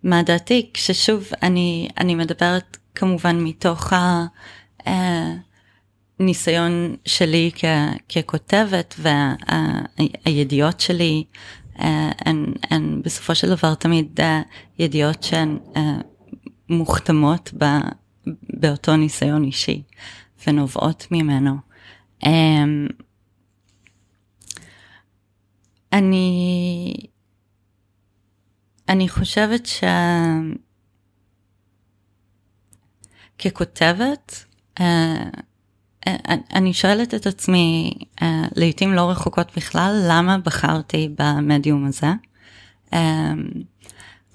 [0.02, 3.92] מה דעתי, כששוב אני, אני מדברת כמובן מתוך
[6.20, 7.64] הניסיון uh, שלי כ,
[8.09, 8.94] ככותבת
[10.26, 11.40] והידיעות שלי אה,
[11.78, 14.42] הן, הן בסופו של דבר תמיד אה,
[14.78, 15.96] ידיעות שהן אה,
[16.68, 17.54] מוכתמות
[18.60, 19.82] באותו ניסיון אישי
[20.46, 21.56] ונובעות ממנו.
[25.92, 26.94] אני,
[28.88, 29.84] אני חושבת ש...
[36.07, 37.92] אה, אה, אני שואלת את עצמי
[38.23, 42.12] אה, לעתים לא רחוקות בכלל למה בחרתי במדיום הזה.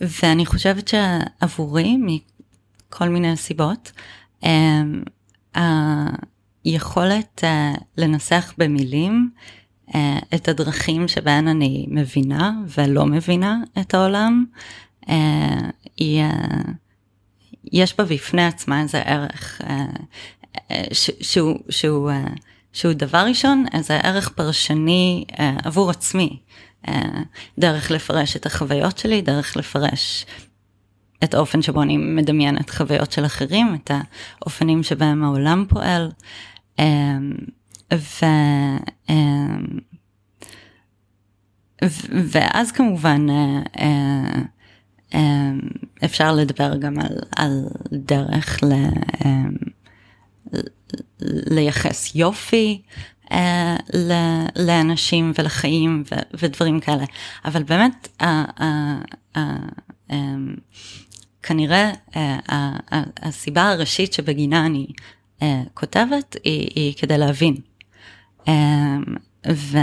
[0.01, 3.91] ואני חושבת שעבורי מכל מיני סיבות
[6.65, 7.43] היכולת
[7.97, 9.29] לנסח במילים
[10.35, 14.45] את הדרכים שבהן אני מבינה ולא מבינה את העולם
[17.73, 19.85] יש בה בפני עצמה איזה ערך אה, אה,
[20.93, 22.23] שהוא, שהוא, אה,
[22.73, 25.25] שהוא דבר ראשון, איזה ערך פרשני
[25.63, 26.39] עבור עצמי,
[27.59, 30.25] דרך לפרש את החוויות שלי, דרך לפרש
[31.23, 33.91] את האופן שבו אני מדמיינת חוויות של אחרים, את
[34.41, 36.11] האופנים שבהם העולם פועל.
[37.93, 38.25] ו...
[42.31, 43.25] ואז כמובן
[46.05, 48.73] אפשר לדבר גם על, על דרך ל,
[51.21, 52.81] לייחס יופי
[53.31, 53.75] אה,
[54.55, 57.03] לאנשים ולחיים ודברים כאלה,
[57.45, 58.07] אבל באמת
[60.11, 60.55] אמ,
[61.43, 62.39] כנראה אה,
[63.21, 64.87] הסיבה הראשית שבגינה אני
[65.41, 67.55] אה, כותבת היא, היא כדי להבין.
[69.47, 69.77] ו...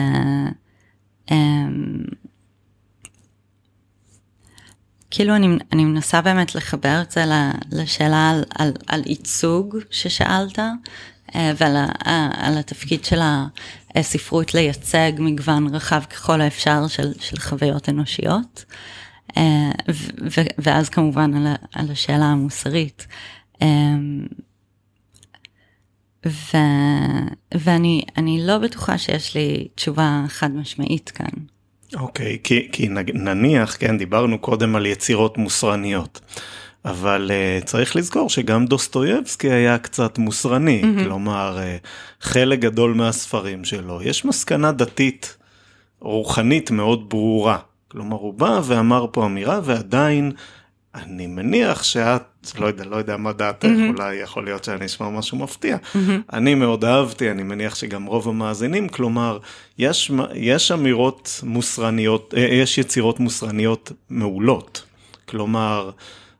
[5.10, 7.24] כאילו אני, אני מנסה באמת לחבר את זה
[7.72, 10.58] לשאלה על, על, על ייצוג ששאלת
[11.34, 13.20] אה, ועל אה, על התפקיד של
[13.94, 18.64] הספרות לייצג מגוון רחב ככל האפשר של, של חוויות אנושיות.
[19.36, 19.70] אה,
[20.20, 23.06] ו, ואז כמובן על, על השאלה המוסרית.
[26.26, 26.56] ו,
[27.54, 31.57] ואני לא בטוחה שיש לי תשובה חד משמעית כאן.
[31.94, 36.20] אוקיי, okay, כי, כי נניח, כן, דיברנו קודם על יצירות מוסרניות,
[36.84, 41.04] אבל uh, צריך לזכור שגם דוסטויבסקי היה קצת מוסרני, mm-hmm.
[41.04, 41.86] כלומר, uh,
[42.20, 45.36] חלק גדול מהספרים שלו, יש מסקנה דתית
[46.00, 47.58] רוחנית מאוד ברורה.
[47.88, 50.32] כלומר, הוא בא ואמר פה אמירה ועדיין
[50.94, 52.22] אני מניח שאת,
[52.58, 53.92] לא יודע, לא יודע מה דעתך, mm-hmm.
[53.92, 55.76] אולי יכול להיות שאני אשמע משהו מפתיע.
[55.76, 55.98] Mm-hmm.
[56.32, 59.38] אני מאוד אהבתי, אני מניח שגם רוב המאזינים, כלומר,
[59.78, 64.84] יש, יש אמירות מוסרניות, אה, יש יצירות מוסרניות מעולות.
[65.28, 65.90] כלומר,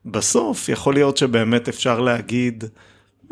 [0.06, 2.64] בסוף יכול להיות שבאמת אפשר להגיד,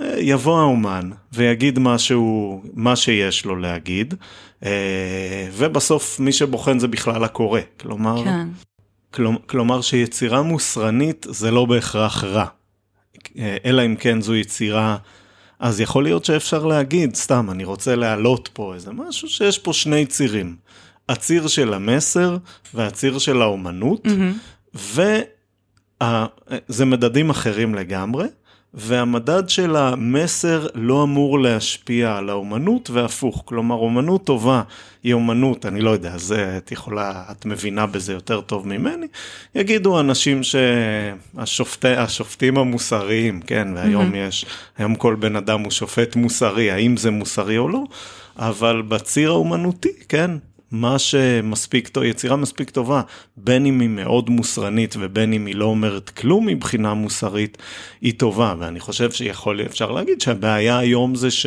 [0.00, 4.14] אה, יבוא האומן ויגיד משהו, מה שיש לו להגיד,
[4.64, 7.60] אה, ובסוף מי שבוחן זה בכלל הקורא.
[7.80, 8.48] כלומר, כן.
[9.46, 12.46] כלומר שיצירה מוסרנית זה לא בהכרח רע,
[13.64, 14.96] אלא אם כן זו יצירה,
[15.58, 20.06] אז יכול להיות שאפשר להגיד, סתם, אני רוצה להעלות פה איזה משהו שיש פה שני
[20.06, 20.56] צירים,
[21.08, 22.36] הציר של המסר
[22.74, 24.78] והציר של האומנות, mm-hmm.
[26.70, 28.26] וזה מדדים אחרים לגמרי.
[28.76, 33.42] והמדד של המסר לא אמור להשפיע על האומנות והפוך.
[33.44, 34.62] כלומר, אומנות טובה
[35.02, 39.06] היא אומנות, אני לא יודע, זה את יכולה, את מבינה בזה יותר טוב ממני.
[39.54, 44.16] יגידו אנשים שהשופטים המוסריים, כן, והיום mm-hmm.
[44.16, 44.46] יש,
[44.78, 47.82] היום כל בן אדם הוא שופט מוסרי, האם זה מוסרי או לא,
[48.38, 50.30] אבל בציר האומנותי, כן,
[50.70, 53.02] מה שמספיק טוב, יצירה מספיק טובה,
[53.36, 57.58] בין אם היא מאוד מוסרנית ובין אם היא לא אומרת כלום מבחינה מוסרית,
[58.00, 58.54] היא טובה.
[58.58, 61.46] ואני חושב שיכול, אפשר להגיד שהבעיה היום זה ש...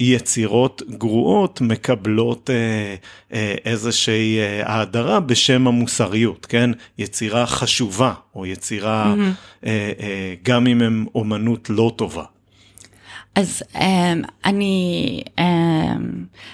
[0.00, 2.94] יצירות גרועות מקבלות אה,
[3.32, 6.70] אה, איזושהי אה, האדרה בשם המוסריות, כן?
[6.98, 9.66] יצירה חשובה, או יצירה, mm-hmm.
[9.66, 12.24] אה, אה, גם אם הם אומנות לא טובה.
[13.34, 14.12] אז אה,
[14.44, 15.94] אני, אה,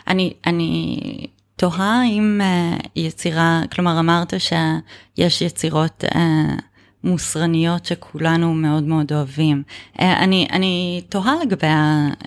[0.09, 6.17] אני, אני תוהה אם uh, יצירה, כלומר אמרת שיש יצירות uh,
[7.05, 9.63] מוסרניות שכולנו מאוד מאוד אוהבים.
[9.97, 12.27] Uh, אני, אני תוהה לגבי uh,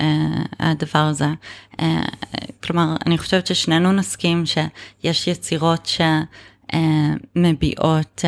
[0.59, 1.27] הדבר הזה.
[1.77, 1.83] Uh,
[2.63, 5.89] כלומר, אני חושבת ששנינו נסכים שיש יצירות
[7.35, 8.27] שמביעות uh,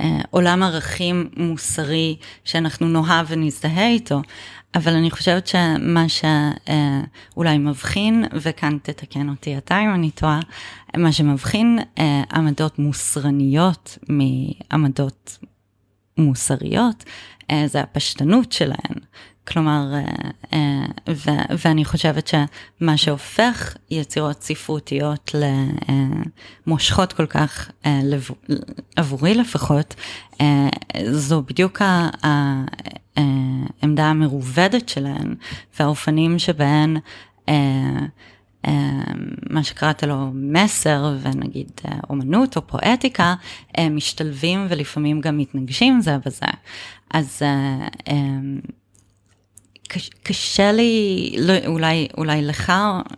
[0.00, 4.22] uh, עולם ערכים מוסרי שאנחנו נאהב ונזדהה איתו,
[4.74, 10.40] אבל אני חושבת שמה שאולי מבחין, וכאן תתקן אותי אתה אם אני טועה,
[10.96, 15.38] מה שמבחין אה, עמדות מוסרניות מעמדות
[16.18, 17.04] מוסריות,
[17.50, 18.98] אה, זה הפשטנות שלהן.
[19.48, 19.82] כלומר,
[20.52, 20.84] אה,
[21.64, 25.34] ואני חושבת שמה שהופך יצירות ספרותיות
[26.66, 27.70] למושכות כל כך,
[28.96, 29.94] עבורי לפחות,
[31.10, 31.82] זו בדיוק
[33.16, 35.34] העמדה המרובדת שלהן
[35.78, 36.96] והאופנים שבהן
[39.50, 41.70] מה שקראת לו מסר ונגיד
[42.10, 43.34] אומנות או פואטיקה,
[43.90, 46.46] משתלבים ולפעמים גם מתנגשים זה בזה.
[47.10, 47.42] אז
[50.22, 52.72] קשה לי, לא, אולי, אולי לך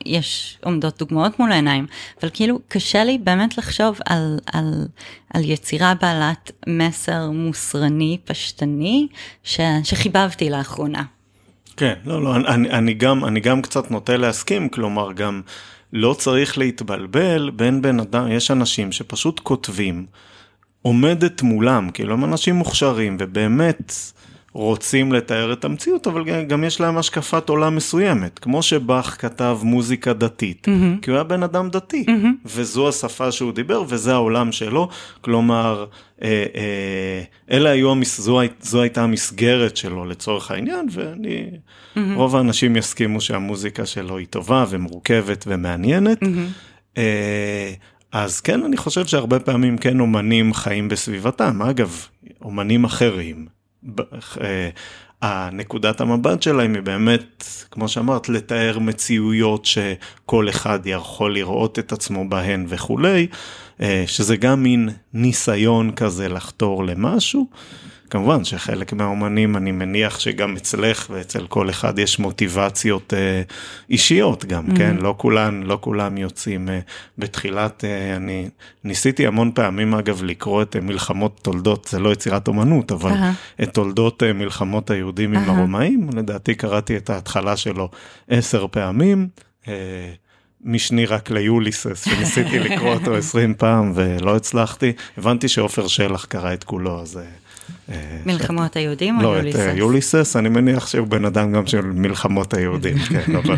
[0.06, 1.86] יש עומדות דוגמאות מול העיניים,
[2.20, 4.86] אבל כאילו קשה לי באמת לחשוב על, על,
[5.34, 9.06] על יצירה בעלת מסר מוסרני, פשטני,
[9.44, 11.02] ש, שחיבבתי לאחרונה.
[11.76, 15.42] כן, לא, לא, אני, אני, גם, אני גם קצת נוטה להסכים, כלומר גם
[15.92, 20.06] לא צריך להתבלבל בין בן אדם, יש אנשים שפשוט כותבים,
[20.82, 23.92] עומדת מולם, כאילו הם אנשים מוכשרים ובאמת
[24.56, 30.12] רוצים לתאר את המציאות, אבל גם יש להם השקפת עולם מסוימת, כמו שבאך כתב מוזיקה
[30.12, 31.02] דתית, mm-hmm.
[31.02, 32.46] כי הוא היה בן אדם דתי, mm-hmm.
[32.46, 34.88] וזו השפה שהוא דיבר וזה העולם שלו,
[35.20, 35.86] כלומר,
[36.22, 38.20] אה, אה, אלה היו, המס...
[38.20, 42.00] זו, זו הייתה המסגרת שלו לצורך העניין, ואני, mm-hmm.
[42.14, 46.22] רוב האנשים יסכימו שהמוזיקה שלו היא טובה ומורכבת ומעניינת.
[46.22, 46.96] Mm-hmm.
[46.98, 47.72] אה,
[48.12, 51.62] אז כן, אני חושב שהרבה פעמים כן אומנים חיים בסביבתם.
[51.62, 52.06] אגב,
[52.42, 53.55] אומנים אחרים,
[55.22, 62.28] הנקודת המבט שלהם היא באמת, כמו שאמרת, לתאר מציאויות שכל אחד יכול לראות את עצמו
[62.28, 63.26] בהן וכולי,
[63.80, 67.46] אה, שזה גם מין ניסיון כזה לחתור למשהו.
[68.10, 73.42] כמובן שחלק מהאומנים, אני מניח שגם אצלך ואצל כל אחד יש מוטיבציות אה,
[73.90, 74.78] אישיות גם, mm-hmm.
[74.78, 74.96] כן?
[74.96, 76.68] לא כולן, לא כולם יוצאים.
[76.68, 76.78] אה,
[77.18, 78.48] בתחילת, אה, אני
[78.84, 83.62] ניסיתי המון פעמים, אגב, לקרוא את אה, מלחמות תולדות, זה לא יצירת אומנות, אבל uh-huh.
[83.62, 85.38] את תולדות אה, מלחמות היהודים uh-huh.
[85.38, 87.90] עם הרומאים, לדעתי קראתי את ההתחלה שלו
[88.28, 89.28] עשר פעמים.
[89.68, 90.12] אה,
[90.64, 94.92] משני רק ליוליסס, שניסיתי לקרוא אותו עשרים פעם ולא הצלחתי.
[95.18, 97.20] הבנתי שעופר שלח קרא את כולו, אז...
[97.90, 99.58] אה, מלחמות היהודים או לא, יוליסס?
[99.58, 103.56] לא, את יוליסס, אני מניח שהוא בן אדם גם של מלחמות היהודים, כן, אבל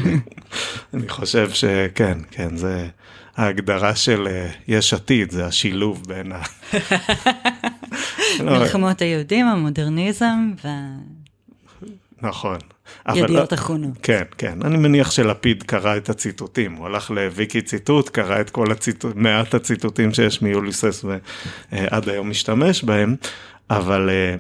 [0.95, 2.88] אני חושב שכן, כן, זה
[3.37, 6.43] ההגדרה של אה, יש עתיד, זה השילוב בין ה...
[8.45, 10.69] לא, מלחמות היהודים, המודרניזם ו...
[12.23, 12.59] נכון.
[13.14, 13.99] ידיעות אחרונות.
[14.03, 14.59] כן, כן.
[14.64, 19.55] אני מניח שלפיד קרא את הציטוטים, הוא הלך לוויקי ציטוט, קרא את כל הציטוט, מעט
[19.55, 21.05] הציטוטים שיש מיוליסס
[21.73, 23.17] ועד היום משתמש בהם,
[23.70, 24.37] אבל אה,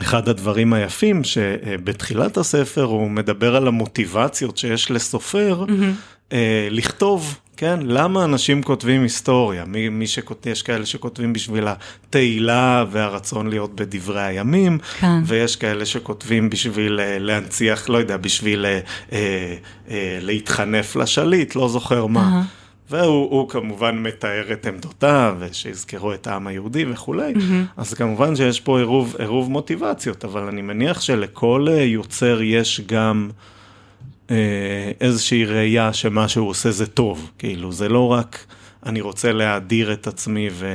[0.00, 6.34] אחד הדברים היפים שבתחילת הספר הוא מדבר על המוטיבציות שיש לסופר mm-hmm.
[6.70, 7.78] לכתוב, כן?
[7.82, 9.64] למה אנשים כותבים היסטוריה?
[9.64, 15.20] מי, מי שכותב, יש כאלה שכותבים בשביל התהילה והרצון להיות בדברי הימים, כן.
[15.24, 18.80] ויש כאלה שכותבים בשביל אה, להנציח, לא יודע, בשביל אה,
[19.12, 22.42] אה, להתחנף לשליט, לא זוכר מה.
[22.42, 22.67] Uh-huh.
[22.90, 27.72] והוא כמובן מתאר את עמדותיו, ושיזכרו את העם היהודי וכולי, mm-hmm.
[27.76, 33.30] אז כמובן שיש פה עירוב, עירוב מוטיבציות, אבל אני מניח שלכל אה, יוצר יש גם
[34.30, 38.46] אה, איזושהי ראייה שמה שהוא עושה זה טוב, כאילו, זה לא רק
[38.86, 40.66] אני רוצה להאדיר את עצמי ו...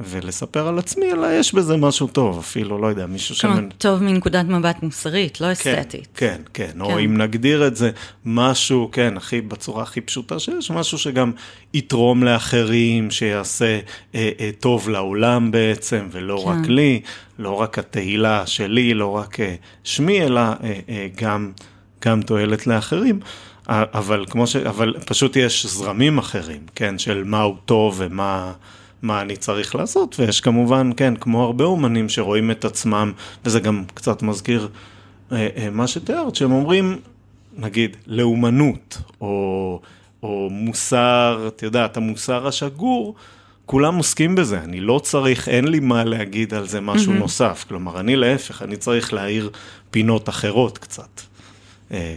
[0.00, 3.40] ולספר על עצמי, אלא יש בזה משהו טוב, אפילו, לא יודע, מישהו ש...
[3.40, 6.08] כלומר, טוב מנקודת מבט מוסרית, לא כן, אסתטית.
[6.14, 6.98] כן, כן, כן, או.
[6.98, 7.90] אם נגדיר את זה,
[8.24, 11.32] משהו, כן, הכי, בצורה הכי פשוטה שיש, משהו שגם
[11.74, 13.80] יתרום לאחרים, שיעשה
[14.14, 16.50] אה, אה, טוב לעולם בעצם, ולא כן.
[16.50, 17.00] רק לי,
[17.38, 20.54] לא רק התהילה שלי, לא רק אה, שמי, אלא אה,
[20.88, 21.52] אה, גם,
[22.04, 23.20] גם תועלת לאחרים.
[23.70, 24.56] אבל כמו ש...
[24.56, 28.52] אבל פשוט יש זרמים אחרים, כן, של מהו טוב ומה...
[29.02, 33.12] מה אני צריך לעשות, ויש כמובן, כן, כמו הרבה אומנים שרואים את עצמם,
[33.44, 34.68] וזה גם קצת מזכיר
[35.32, 36.98] אה, אה, מה שתיארת, שהם אומרים,
[37.56, 39.80] נגיד, לאומנות, או,
[40.22, 43.14] או מוסר, את יודעת, המוסר השגור,
[43.66, 47.18] כולם עוסקים בזה, אני לא צריך, אין לי מה להגיד על זה משהו mm-hmm.
[47.18, 49.50] נוסף, כלומר, אני להפך, אני צריך להאיר
[49.90, 51.20] פינות אחרות קצת.
[51.92, 52.16] אה,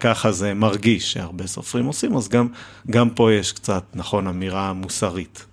[0.00, 2.48] ככה זה מרגיש שהרבה סופרים עושים, אז גם,
[2.90, 5.46] גם פה יש קצת, נכון, אמירה מוסרית.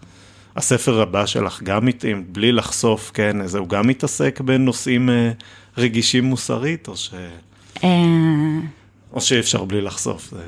[0.56, 1.88] הספר הבא שלך גם,
[2.28, 5.32] בלי לחשוף, כן, זה הוא גם מתעסק בנושאים אה,
[5.78, 7.14] רגישים מוסרית, או ש...
[7.84, 8.60] אה.
[9.14, 10.32] או שאי אפשר בלי לחשוף.
[10.32, 10.43] זה...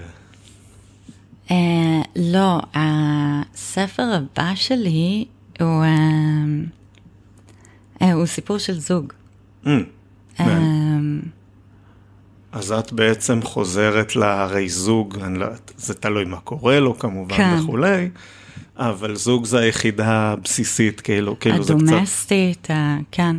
[1.52, 5.26] אה, לא, הספר הבא שלי
[5.60, 5.86] הוא,
[8.02, 9.14] הוא סיפור של זוג.
[12.52, 15.48] אז את בעצם חוזרת להרי זוג, לא,
[15.78, 17.56] זה תלוי מה קורה לו כמובן כן.
[17.60, 18.10] וכולי.
[18.78, 21.84] אבל זוג זה היחידה הבסיסית, כאילו, כאילו זה קצת...
[21.84, 23.36] הדומסטית, כן, כן,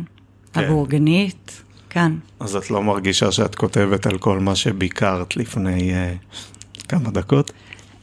[0.55, 2.11] הבורגנית, כן.
[2.39, 7.51] אז את לא מרגישה שאת כותבת על כל מה שביקרת לפני uh, כמה דקות?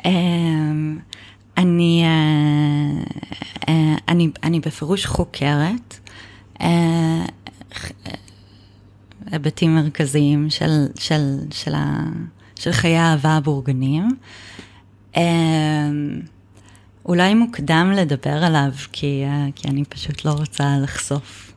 [0.00, 0.04] Um,
[1.56, 3.08] אני, uh,
[3.60, 3.70] uh,
[4.08, 6.10] אני, אני בפירוש חוקרת
[6.58, 6.62] uh,
[9.30, 11.72] היבטים מרכזיים של, של, של,
[12.54, 14.08] של חיי האהבה הבורגנים.
[17.07, 19.24] אולי מוקדם לדבר עליו, כי,
[19.55, 21.53] כי אני פשוט לא רוצה לחשוף.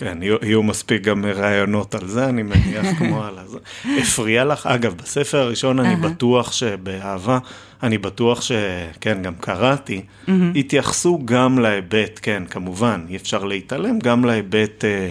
[0.00, 3.58] כן, יהיו, יהיו מספיק גם רעיונות על זה, אני מניח, כמו על זה.
[4.00, 7.38] הפריע לך, אגב, בספר הראשון אני בטוח שבאהבה,
[7.82, 10.02] אני בטוח שכן, גם קראתי,
[10.54, 15.10] התייחסו גם להיבט, כן, כמובן, אי אפשר להתעלם, גם להיבט אה,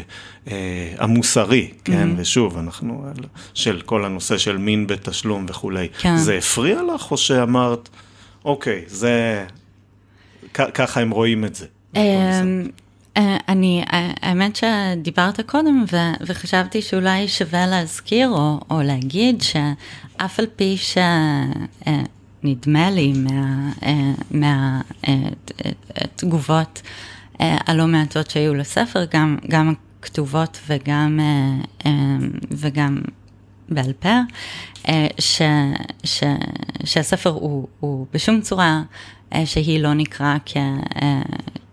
[0.51, 3.05] אה, המוסרי, כן, ושוב, אנחנו,
[3.53, 5.87] של כל הנושא של מין בתשלום וכולי.
[5.99, 6.17] כן.
[6.17, 7.89] זה הפריע לך, או שאמרת,
[8.45, 9.45] אוקיי, זה,
[10.53, 11.65] ככה הם רואים את זה.
[11.95, 12.01] אמ,
[13.17, 15.85] אה, אני, אה, האמת שדיברת קודם
[16.27, 20.77] וחשבתי שאולי שווה להזכיר או, או להגיד שאף על פי
[22.43, 23.13] שנדמה לי
[25.07, 26.81] מהתגובות
[27.39, 31.19] מה, הלא מעטות שהיו לספר, גם, גם הכתובות וגם,
[32.51, 32.97] וגם
[33.69, 34.19] בעל פה,
[35.19, 35.41] ש,
[36.03, 36.23] ש,
[36.83, 38.81] שהספר הוא, הוא בשום צורה
[39.45, 40.57] שהיא לא נקרא כ...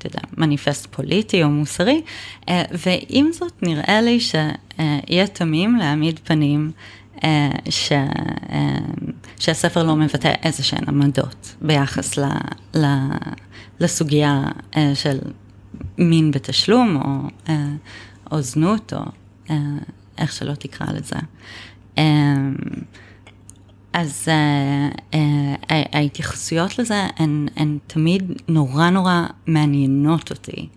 [0.07, 2.03] אתה יודע, מניפסט פוליטי או מוסרי,
[2.49, 6.71] אה, ועם זאת נראה לי שיהיה תמים להעמיד פנים
[7.25, 8.79] אה, ש, אה,
[9.39, 12.25] שהספר לא מבטא איזה שהן עמדות ביחס ל,
[12.75, 12.87] ל,
[13.81, 14.43] לסוגיה
[14.95, 15.19] של
[15.99, 17.53] מין בתשלום או,
[18.33, 19.01] או זנות או
[20.19, 21.17] איך שלא תקרא לזה.
[23.97, 25.17] אז uh, uh,
[25.93, 30.69] ההתייחסויות לזה הן, הן תמיד נורא נורא מעניינות אותי,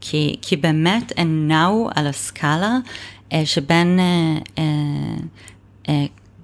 [0.00, 2.78] כי, כי באמת הן נעו על הסקאלה
[3.30, 3.98] uh, שבין
[4.54, 4.58] uh,
[5.86, 5.90] uh,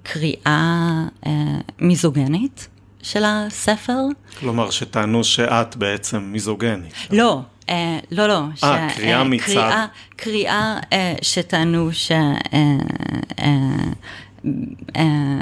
[0.03, 1.27] קריאה uh,
[1.79, 2.67] מיזוגנית
[3.01, 3.99] של הספר.
[4.39, 6.93] כלומר, שטענו שאת בעצם מיזוגנית.
[7.11, 7.41] לא.
[7.65, 7.69] Uh,
[8.11, 8.43] לא, לא.
[8.63, 9.45] אה, קריאה מצד.
[9.45, 12.11] קריאה, קריאה uh, שטענו ש...
[12.11, 12.53] Uh,
[13.31, 13.43] uh,
[14.95, 15.39] אמ,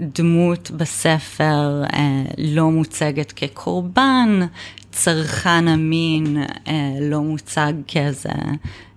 [0.00, 4.40] הדמות בספר אה, לא מוצגת כקורבן,
[4.92, 6.36] צרכן המין
[6.68, 8.28] אה, לא מוצג כאיזה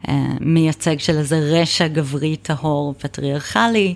[0.08, 3.96] אה, מייצג של איזה רשע גברי טהור פטריארכלי.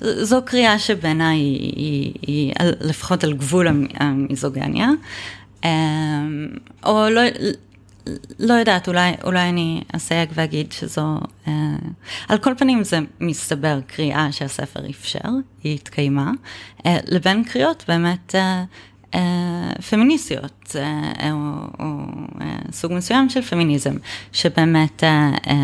[0.00, 4.88] זו קריאה שבעיניי היא, היא, היא לפחות על גבול המיזוגניה.
[6.86, 7.20] או לא,
[8.38, 11.18] לא יודעת, אולי, אולי אני אסייג ואגיד שזו...
[11.48, 11.52] אה,
[12.28, 15.28] על כל פנים זה מסתבר קריאה שהספר אפשר,
[15.64, 16.30] היא התקיימה,
[16.86, 18.64] אה, לבין קריאות באמת אה,
[19.14, 21.36] אה, פמיניסטיות, אה, או,
[21.78, 21.86] או
[22.40, 23.96] אה, סוג מסוים של פמיניזם,
[24.32, 25.54] שבאמת אה, אה,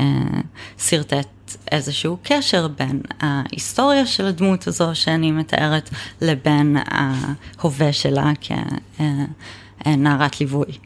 [0.00, 0.40] אה,
[0.78, 1.26] שרטט
[1.72, 10.85] איזשהו קשר בין ההיסטוריה של הדמות הזו שאני מתארת, לבין ההווה שלה כנערת אה, ליווי.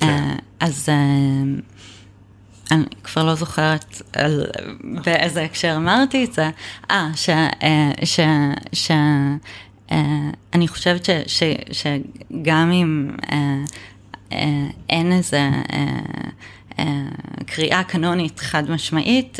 [0.00, 0.08] כן.
[0.08, 0.94] אה, אז אה,
[2.70, 4.46] אני כבר לא זוכרת על,
[5.04, 6.50] באיזה הקשר אמרתי את זה.
[6.90, 7.28] אה, ש...
[7.62, 8.20] אה, ש,
[8.72, 8.90] ש
[10.54, 11.42] אני חושבת ש, ש,
[11.72, 13.10] שגם אם
[14.88, 15.50] אין איזה
[17.46, 19.38] קריאה קנונית חד משמעית,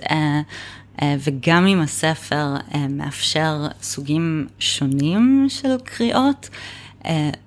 [1.02, 2.54] וגם אם הספר
[2.88, 6.48] מאפשר סוגים שונים של קריאות,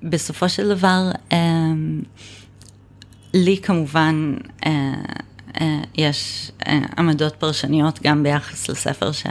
[0.04, 1.12] בסופו של דבר
[3.34, 4.34] לי כמובן
[4.66, 4.94] אה,
[5.62, 9.26] אה, יש אה, עמדות פרשניות גם ביחס לספר ש,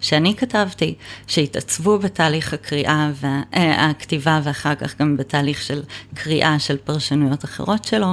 [0.00, 0.94] שאני כתבתי,
[1.26, 5.82] שהתעצבו בתהליך הקריאה, והכתיבה ואחר כך גם בתהליך של
[6.14, 8.12] קריאה של פרשנויות אחרות שלו.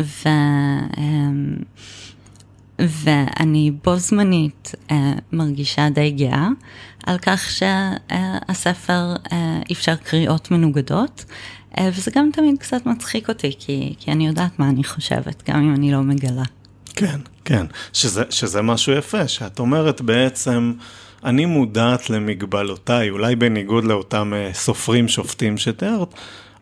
[0.00, 0.28] ו,
[2.78, 4.74] ואני בו זמנית
[5.32, 6.48] מרגישה די גאה
[7.06, 9.14] על כך שהספר
[9.72, 11.24] אפשר קריאות מנוגדות.
[11.78, 15.62] אה, וזה גם תמיד קצת מצחיק אותי, כי, כי אני יודעת מה אני חושבת, גם
[15.62, 16.42] אם אני לא מגלה.
[16.94, 20.72] כן, כן, שזה, שזה משהו יפה, שאת אומרת בעצם,
[21.24, 26.14] אני מודעת למגבלותיי, אולי בניגוד לאותם uh, סופרים שופטים שתיארת,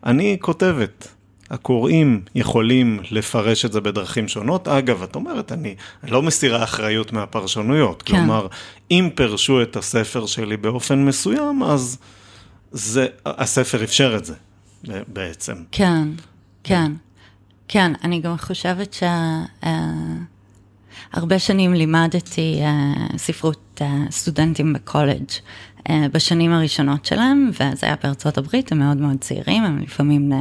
[0.05, 1.07] אני כותבת.
[1.51, 4.67] הקוראים יכולים לפרש את זה בדרכים שונות.
[4.67, 8.03] אגב, את אומרת, אני, אני לא מסירה אחריות מהפרשנויות.
[8.03, 8.17] כן.
[8.17, 8.47] כלומר,
[8.91, 11.97] אם פרשו את הספר שלי באופן מסוים, אז
[12.71, 14.33] זה, הספר אפשר את זה.
[15.07, 15.55] בעצם.
[15.71, 16.07] כן,
[16.63, 16.91] כן,
[17.67, 18.93] כן, אני גם חושבת
[21.13, 25.29] שהרבה uh, שנים לימדתי uh, ספרות uh, סטודנטים בקולג'
[26.11, 30.31] בשנים הראשונות שלהם, וזה היה בארצות הברית, הם מאוד מאוד צעירים, הם לפעמים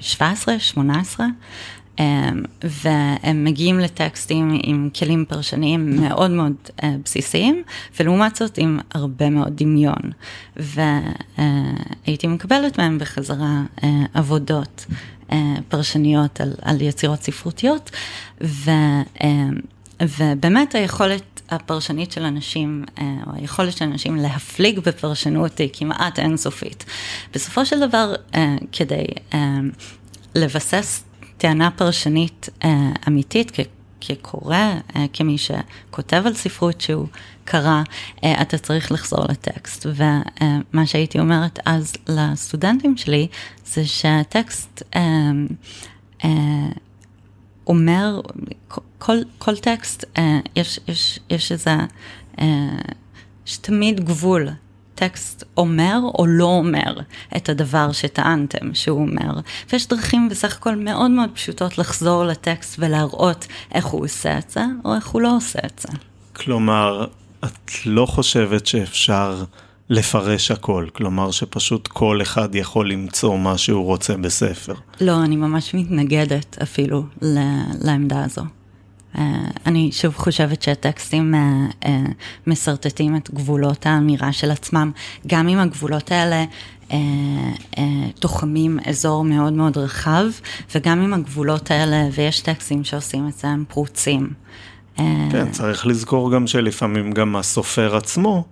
[0.00, 1.26] 17, 18.
[1.96, 2.00] Um,
[2.62, 7.62] והם מגיעים לטקסטים עם כלים פרשניים מאוד מאוד uh, בסיסיים,
[8.00, 10.00] ולעומת זאת עם הרבה מאוד דמיון.
[10.56, 13.84] והייתי uh, מקבלת מהם בחזרה uh,
[14.14, 14.86] עבודות
[15.68, 17.90] פרשניות על, על יצירות ספרותיות,
[18.44, 18.70] ו,
[20.02, 26.84] ובאמת היכולת הפרשנית של אנשים, או היכולת של אנשים להפליג בפרשנות היא כמעט אינסופית.
[27.34, 28.14] בסופו של דבר,
[28.72, 29.04] כדי
[30.34, 31.04] לבסס
[31.38, 32.48] טענה פרשנית
[33.08, 33.52] אמיתית,
[34.00, 34.74] כקורא,
[35.12, 37.06] כמי שכותב על ספרות שהוא
[37.44, 37.82] קרא,
[38.42, 39.86] אתה צריך לחזור לטקסט.
[39.86, 43.28] ומה שהייתי אומרת אז לסטודנטים שלי,
[43.64, 44.82] זה שהטקסט
[47.66, 48.20] אומר,
[48.98, 50.04] כל, כל טקסט,
[50.56, 51.76] יש, יש, יש איזה,
[53.46, 54.48] יש תמיד גבול.
[54.96, 57.00] טקסט אומר או לא אומר
[57.36, 59.40] את הדבר שטענתם שהוא אומר.
[59.72, 64.64] ויש דרכים בסך הכל מאוד מאוד פשוטות לחזור לטקסט ולהראות איך הוא עושה את זה,
[64.84, 65.98] או איך הוא לא עושה את זה.
[66.32, 67.06] כלומר,
[67.44, 69.44] את לא חושבת שאפשר
[69.90, 74.74] לפרש הכל, כלומר שפשוט כל אחד יכול למצוא מה שהוא רוצה בספר.
[75.00, 77.04] לא, אני ממש מתנגדת אפילו
[77.82, 78.42] לעמדה הזו.
[79.18, 79.22] אה,
[79.66, 81.40] אני שוב חושבת שהטקסטים אה,
[81.84, 82.02] אה,
[82.46, 84.90] משרטטים את גבולות האמירה של עצמם,
[85.26, 86.44] גם אם הגבולות האלה
[88.18, 90.26] תוחמים אזור מאוד מאוד רחב,
[90.74, 94.30] וגם אם הגבולות האלה, ויש טקסטים שעושים את זה, הם פרוצים.
[94.96, 98.44] כן, צריך לזכור גם שלפעמים גם הסופר עצמו,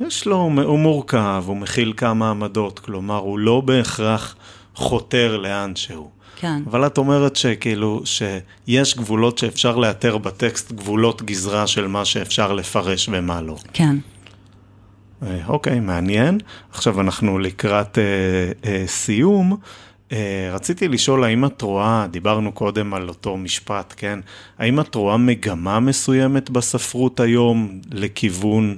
[0.00, 4.36] יש לו, הוא מורכב, הוא מכיל כמה עמדות, כלומר, הוא לא בהכרח
[4.74, 6.10] חותר לאן שהוא.
[6.36, 6.62] כן.
[6.66, 13.08] אבל את אומרת שכאילו, שיש גבולות שאפשר לאתר בטקסט, גבולות גזרה של מה שאפשר לפרש
[13.12, 13.56] ומה לא.
[13.72, 13.96] כן.
[15.22, 16.38] אה, אוקיי, מעניין.
[16.72, 18.04] עכשיו אנחנו לקראת אה,
[18.64, 19.56] אה, סיום.
[20.12, 24.18] אה, רציתי לשאול, האם את רואה, דיברנו קודם על אותו משפט, כן?
[24.58, 28.76] האם את רואה מגמה מסוימת בספרות היום לכיוון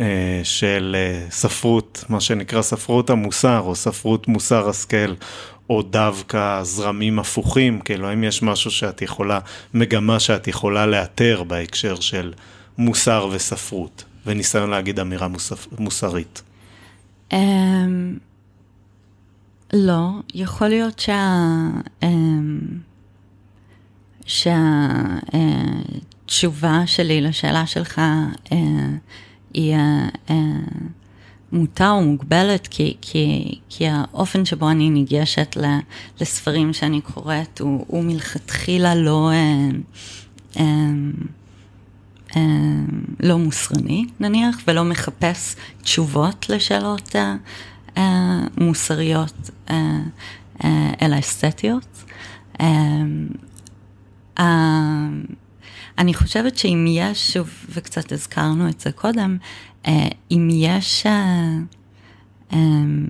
[0.00, 5.14] אה, של אה, ספרות, מה שנקרא ספרות המוסר, או ספרות מוסר השכל,
[5.70, 9.38] או דווקא זרמים הפוכים, כאילו האם יש משהו שאת יכולה,
[9.74, 12.32] מגמה שאת יכולה לאתר בהקשר של
[12.78, 16.42] מוסר וספרות, וניסיון להגיד אמירה מוסף, מוסרית?
[17.30, 17.34] Um,
[19.72, 21.34] לא, יכול להיות שה...
[22.00, 22.06] Um,
[26.26, 28.00] שהתשובה uh, שלי לשאלה שלך
[28.44, 28.54] uh,
[29.54, 29.76] היא...
[30.28, 30.32] Uh,
[31.52, 35.56] מוטה או מוגבלת, כי, כי, כי האופן שבו אני ניגשת
[36.20, 39.68] לספרים שאני קוראת הוא, הוא מלכתחילה לא, אה,
[40.56, 40.64] אה,
[42.36, 42.42] אה,
[43.20, 47.36] לא מוסרני נניח, ולא מחפש תשובות לשאלות אה,
[47.96, 50.00] אה, מוסריות, אה,
[50.64, 52.04] אה, אלא אסתטיות.
[52.60, 52.66] אה,
[54.38, 55.08] אה,
[55.98, 59.36] אני חושבת שאם יש, שוב, וקצת הזכרנו את זה קודם,
[59.86, 61.58] אה, אם יש, אה,
[62.52, 63.06] אמ,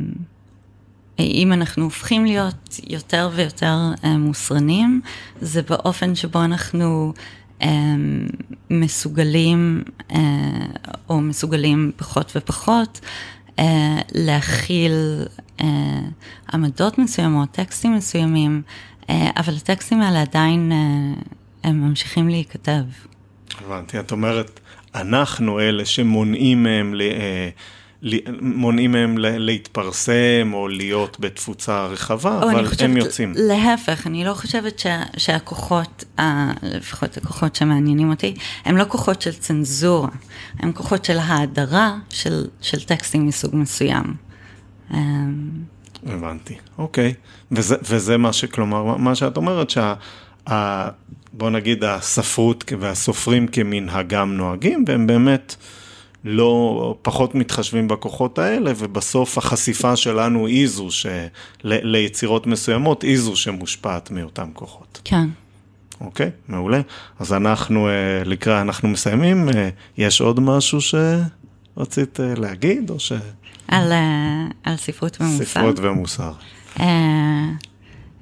[1.19, 5.01] אם אנחנו הופכים להיות יותר ויותר אה, מוסרנים,
[5.41, 7.13] זה באופן שבו אנחנו
[8.71, 9.83] מסוגלים,
[11.09, 13.01] או מסוגלים פחות ופחות,
[14.15, 14.93] להכיל
[16.53, 18.63] עמדות מסוימות, טקסטים מסוימים,
[19.11, 20.73] אבל הטקסטים האלה עדיין,
[21.65, 22.83] הם ממשיכים להיכתב.
[23.65, 24.61] הבנתי, את אומרת,
[24.95, 27.49] אנחנו אלה שמונעים מהם, אה,
[28.41, 33.33] מונעים מהם להתפרסם או להיות בתפוצה רחבה, אבל חושבת, הם יוצאים.
[33.37, 36.05] להפך, אני לא חושבת שה, שהכוחות,
[36.63, 38.35] לפחות הכוחות שמעניינים אותי,
[38.65, 40.09] הם לא כוחות של צנזורה,
[40.59, 44.15] הם כוחות של האדרה של, של טקסטים מסוג מסוים.
[46.07, 47.15] הבנתי, אוקיי.
[47.53, 49.95] וזה, וזה מה שכלומר, מה שאת אומרת, שה...
[51.39, 55.57] בוא נגיד הספרות והסופרים כמנהגם נוהגים, והם באמת
[56.25, 61.07] לא, פחות מתחשבים בכוחות האלה, ובסוף החשיפה שלנו היא זו, ש,
[61.65, 65.01] ל, ליצירות מסוימות, היא זו שמושפעת מאותם כוחות.
[65.05, 65.29] כן.
[66.01, 66.81] אוקיי, מעולה.
[67.19, 67.93] אז אנחנו, אה,
[68.25, 69.69] לקראת, אנחנו מסיימים, אה,
[69.99, 73.13] יש עוד משהו שרצית אה, להגיד, או ש...
[73.69, 73.93] על,
[74.65, 75.45] על ספרות ומוסר.
[75.45, 76.33] ספרות ומוסר.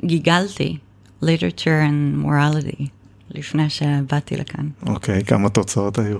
[0.04, 0.76] גיגלתי.
[1.20, 2.90] literature and morality,
[3.30, 4.68] לפני שבאתי לכאן.
[4.86, 6.18] אוקיי, okay, כמה תוצאות היו?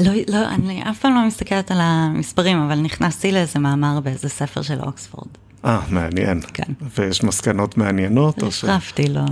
[0.00, 4.62] לא, לא, אני אף פעם לא מסתכלת על המספרים, אבל נכנסתי לאיזה מאמר באיזה ספר
[4.62, 5.28] של אוקספורד.
[5.64, 6.40] אה, מעניין.
[6.54, 6.72] כן.
[6.98, 8.42] ויש מסקנות מעניינות?
[8.42, 9.24] החרפתי, לא.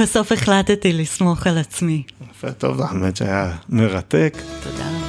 [0.00, 2.02] בסוף החלטתי לסמוך על עצמי.
[2.30, 4.36] יפה, טוב, האמת שהיה מרתק.
[4.62, 5.05] תודה.